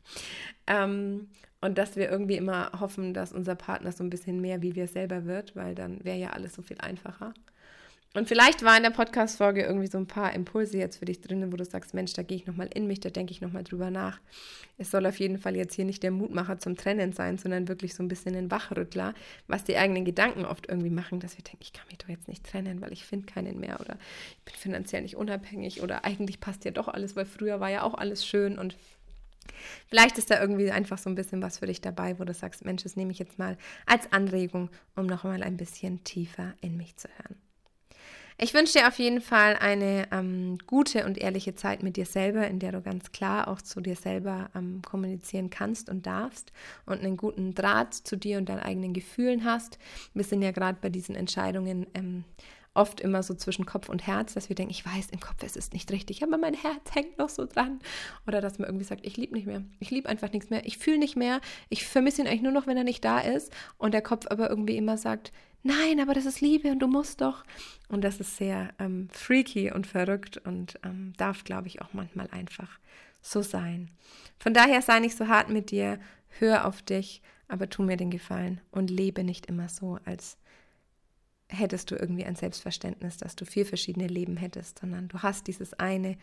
Ähm, 0.65 1.27
und 1.61 1.77
dass 1.77 1.95
wir 1.95 2.09
irgendwie 2.09 2.35
immer 2.35 2.71
hoffen, 2.79 3.13
dass 3.13 3.31
unser 3.31 3.53
Partner 3.53 3.91
so 3.91 4.03
ein 4.03 4.09
bisschen 4.09 4.41
mehr 4.41 4.63
wie 4.63 4.73
wir 4.73 4.87
selber 4.87 5.25
wird, 5.25 5.55
weil 5.55 5.75
dann 5.75 6.03
wäre 6.03 6.17
ja 6.17 6.31
alles 6.31 6.55
so 6.55 6.63
viel 6.63 6.79
einfacher. 6.79 7.31
Und 8.13 8.27
vielleicht 8.27 8.63
war 8.63 8.75
in 8.77 8.83
der 8.83 8.89
Podcast-Folge 8.89 9.63
irgendwie 9.63 9.87
so 9.87 9.97
ein 9.97 10.07
paar 10.07 10.33
Impulse 10.33 10.77
jetzt 10.77 10.97
für 10.97 11.05
dich 11.05 11.21
drin, 11.21 11.51
wo 11.51 11.55
du 11.55 11.65
sagst, 11.65 11.93
Mensch, 11.93 12.13
da 12.13 12.23
gehe 12.23 12.37
ich 12.37 12.47
nochmal 12.47 12.69
in 12.73 12.87
mich, 12.87 12.99
da 12.99 13.09
denke 13.09 13.31
ich 13.31 13.41
nochmal 13.41 13.63
drüber 13.63 13.91
nach. 13.91 14.19
Es 14.77 14.89
soll 14.91 15.05
auf 15.05 15.19
jeden 15.19 15.37
Fall 15.37 15.55
jetzt 15.55 15.75
hier 15.75 15.85
nicht 15.85 16.01
der 16.01 16.11
Mutmacher 16.11 16.57
zum 16.57 16.77
Trennen 16.77 17.13
sein, 17.13 17.37
sondern 17.37 17.67
wirklich 17.67 17.93
so 17.93 18.01
ein 18.01 18.07
bisschen 18.07 18.35
ein 18.35 18.49
Wachrüttler, 18.49 19.13
was 19.47 19.65
die 19.65 19.77
eigenen 19.77 20.05
Gedanken 20.05 20.45
oft 20.45 20.67
irgendwie 20.67 20.89
machen, 20.89 21.19
dass 21.19 21.37
wir 21.37 21.43
denken, 21.43 21.59
ich 21.61 21.73
kann 21.73 21.85
mich 21.89 21.97
doch 21.97 22.09
jetzt 22.09 22.27
nicht 22.27 22.43
trennen, 22.43 22.81
weil 22.81 22.91
ich 22.91 23.05
finde 23.05 23.27
keinen 23.27 23.59
mehr 23.59 23.79
oder 23.79 23.97
ich 24.31 24.45
bin 24.45 24.55
finanziell 24.55 25.01
nicht 25.01 25.17
unabhängig 25.17 25.83
oder 25.83 26.05
eigentlich 26.05 26.39
passt 26.39 26.65
ja 26.65 26.71
doch 26.71 26.87
alles, 26.87 27.15
weil 27.15 27.25
früher 27.25 27.59
war 27.59 27.69
ja 27.69 27.83
auch 27.83 27.93
alles 27.93 28.25
schön 28.25 28.57
und 28.57 28.75
Vielleicht 29.87 30.17
ist 30.17 30.29
da 30.29 30.41
irgendwie 30.41 30.71
einfach 30.71 30.97
so 30.97 31.09
ein 31.09 31.15
bisschen 31.15 31.41
was 31.41 31.59
für 31.59 31.67
dich 31.67 31.79
dabei, 31.79 32.19
wo 32.19 32.25
du 32.25 32.33
sagst, 32.33 32.65
Mensch, 32.65 32.83
das 32.83 32.97
nehme 32.97 33.11
ich 33.11 33.19
jetzt 33.19 33.39
mal 33.39 33.57
als 33.85 34.11
Anregung, 34.11 34.69
um 34.95 35.05
nochmal 35.05 35.41
ein 35.41 35.55
bisschen 35.55 36.03
tiefer 36.03 36.53
in 36.59 36.75
mich 36.75 36.97
zu 36.97 37.07
hören. 37.07 37.46
Ich 38.39 38.53
wünsche 38.53 38.73
dir 38.73 38.87
auf 38.87 38.99
jeden 38.99 39.19
Fall 39.19 39.55
eine 39.55 40.07
ähm, 40.11 40.59
gute 40.67 41.05
und 41.05 41.17
ehrliche 41.17 41.55
Zeit 41.55 41.81
mit 41.81 41.97
dir 41.97 42.05
selber, 42.05 42.47
in 42.47 42.59
der 42.59 42.71
du 42.71 42.83
ganz 42.83 43.11
klar 43.11 43.47
auch 43.47 43.63
zu 43.63 43.81
dir 43.81 43.95
selber 43.95 44.51
ähm, 44.53 44.83
kommunizieren 44.83 45.49
kannst 45.49 45.89
und 45.89 46.05
darfst 46.05 46.51
und 46.85 46.99
einen 46.99 47.17
guten 47.17 47.55
Draht 47.55 47.95
zu 47.95 48.15
dir 48.15 48.37
und 48.37 48.47
deinen 48.47 48.59
eigenen 48.59 48.93
Gefühlen 48.93 49.43
hast. 49.43 49.79
Wir 50.13 50.23
sind 50.23 50.43
ja 50.43 50.51
gerade 50.51 50.77
bei 50.79 50.89
diesen 50.89 51.15
Entscheidungen 51.15 51.87
ähm, 51.95 52.25
oft 52.75 53.01
immer 53.01 53.23
so 53.23 53.33
zwischen 53.33 53.65
Kopf 53.65 53.89
und 53.89 54.05
Herz, 54.05 54.35
dass 54.35 54.49
wir 54.49 54.55
denken, 54.55 54.69
ich 54.69 54.85
weiß, 54.85 55.09
im 55.09 55.19
Kopf 55.19 55.41
ist 55.41 55.57
es 55.57 55.71
nicht 55.73 55.91
richtig, 55.91 56.21
aber 56.21 56.37
mein 56.37 56.53
Herz 56.53 56.93
hängt 56.93 57.17
noch 57.17 57.29
so 57.29 57.47
dran. 57.47 57.79
Oder 58.27 58.39
dass 58.39 58.59
man 58.59 58.67
irgendwie 58.67 58.85
sagt, 58.85 59.03
ich 59.03 59.17
liebe 59.17 59.33
nicht 59.33 59.47
mehr, 59.47 59.63
ich 59.79 59.89
liebe 59.89 60.07
einfach 60.07 60.31
nichts 60.31 60.51
mehr, 60.51 60.63
ich 60.63 60.77
fühle 60.77 60.99
nicht 60.99 61.15
mehr, 61.15 61.41
ich 61.69 61.87
vermisse 61.87 62.21
ihn 62.21 62.27
eigentlich 62.27 62.43
nur 62.43 62.51
noch, 62.51 62.67
wenn 62.67 62.77
er 62.77 62.83
nicht 62.83 63.03
da 63.03 63.17
ist. 63.17 63.51
Und 63.79 63.95
der 63.95 64.03
Kopf 64.03 64.27
aber 64.29 64.47
irgendwie 64.47 64.77
immer 64.77 64.95
sagt, 64.95 65.31
nein, 65.63 65.99
aber 65.99 66.13
das 66.13 66.25
ist 66.25 66.41
Liebe 66.41 66.71
und 66.71 66.79
du 66.79 66.87
musst 66.87 67.21
doch. 67.21 67.43
Und 67.89 68.03
das 68.03 68.19
ist 68.19 68.37
sehr 68.37 68.73
ähm, 68.79 69.09
freaky 69.11 69.71
und 69.71 69.87
verrückt 69.87 70.37
und 70.37 70.79
ähm, 70.83 71.13
darf, 71.17 71.43
glaube 71.43 71.67
ich, 71.67 71.81
auch 71.81 71.93
manchmal 71.93 72.27
einfach 72.31 72.79
so 73.21 73.41
sein. 73.41 73.91
Von 74.39 74.53
daher 74.53 74.81
sei 74.81 74.99
nicht 74.99 75.17
so 75.17 75.27
hart 75.27 75.49
mit 75.49 75.71
dir, 75.71 75.99
hör 76.39 76.65
auf 76.65 76.81
dich, 76.81 77.21
aber 77.47 77.69
tu 77.69 77.83
mir 77.83 77.97
den 77.97 78.11
Gefallen 78.11 78.61
und 78.71 78.89
lebe 78.89 79.23
nicht 79.23 79.45
immer 79.45 79.69
so, 79.69 79.99
als 80.05 80.37
hättest 81.49 81.91
du 81.91 81.95
irgendwie 81.95 82.25
ein 82.25 82.35
Selbstverständnis, 82.35 83.17
dass 83.17 83.35
du 83.35 83.45
vier 83.45 83.65
verschiedene 83.65 84.07
Leben 84.07 84.37
hättest, 84.37 84.79
sondern 84.79 85.07
du 85.07 85.19
hast 85.19 85.47
dieses 85.47 85.73
eine 85.73 86.17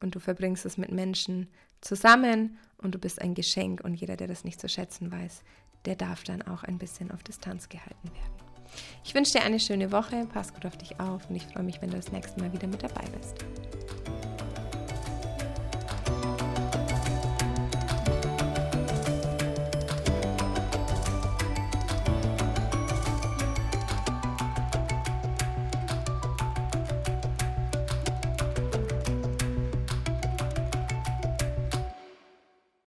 und 0.00 0.14
du 0.14 0.20
verbringst 0.20 0.66
es 0.66 0.76
mit 0.76 0.92
Menschen 0.92 1.48
zusammen 1.80 2.58
und 2.78 2.94
du 2.94 2.98
bist 2.98 3.20
ein 3.22 3.34
Geschenk 3.34 3.82
und 3.82 3.94
jeder, 3.94 4.16
der 4.16 4.28
das 4.28 4.44
nicht 4.44 4.60
zu 4.60 4.68
schätzen 4.68 5.10
weiß, 5.10 5.42
der 5.86 5.96
darf 5.96 6.24
dann 6.24 6.42
auch 6.42 6.64
ein 6.64 6.78
bisschen 6.78 7.10
auf 7.10 7.22
Distanz 7.22 7.68
gehalten 7.68 8.10
werden. 8.12 8.45
Ich 9.04 9.14
wünsche 9.14 9.32
dir 9.32 9.44
eine 9.44 9.60
schöne 9.60 9.92
Woche, 9.92 10.26
pass 10.32 10.52
gut 10.52 10.66
auf 10.66 10.76
dich 10.76 10.98
auf 11.00 11.28
und 11.28 11.36
ich 11.36 11.46
freue 11.46 11.62
mich, 11.62 11.80
wenn 11.80 11.90
du 11.90 11.96
das 11.96 12.12
nächste 12.12 12.40
Mal 12.40 12.52
wieder 12.52 12.66
mit 12.66 12.82
dabei 12.82 13.04
bist. 13.18 13.44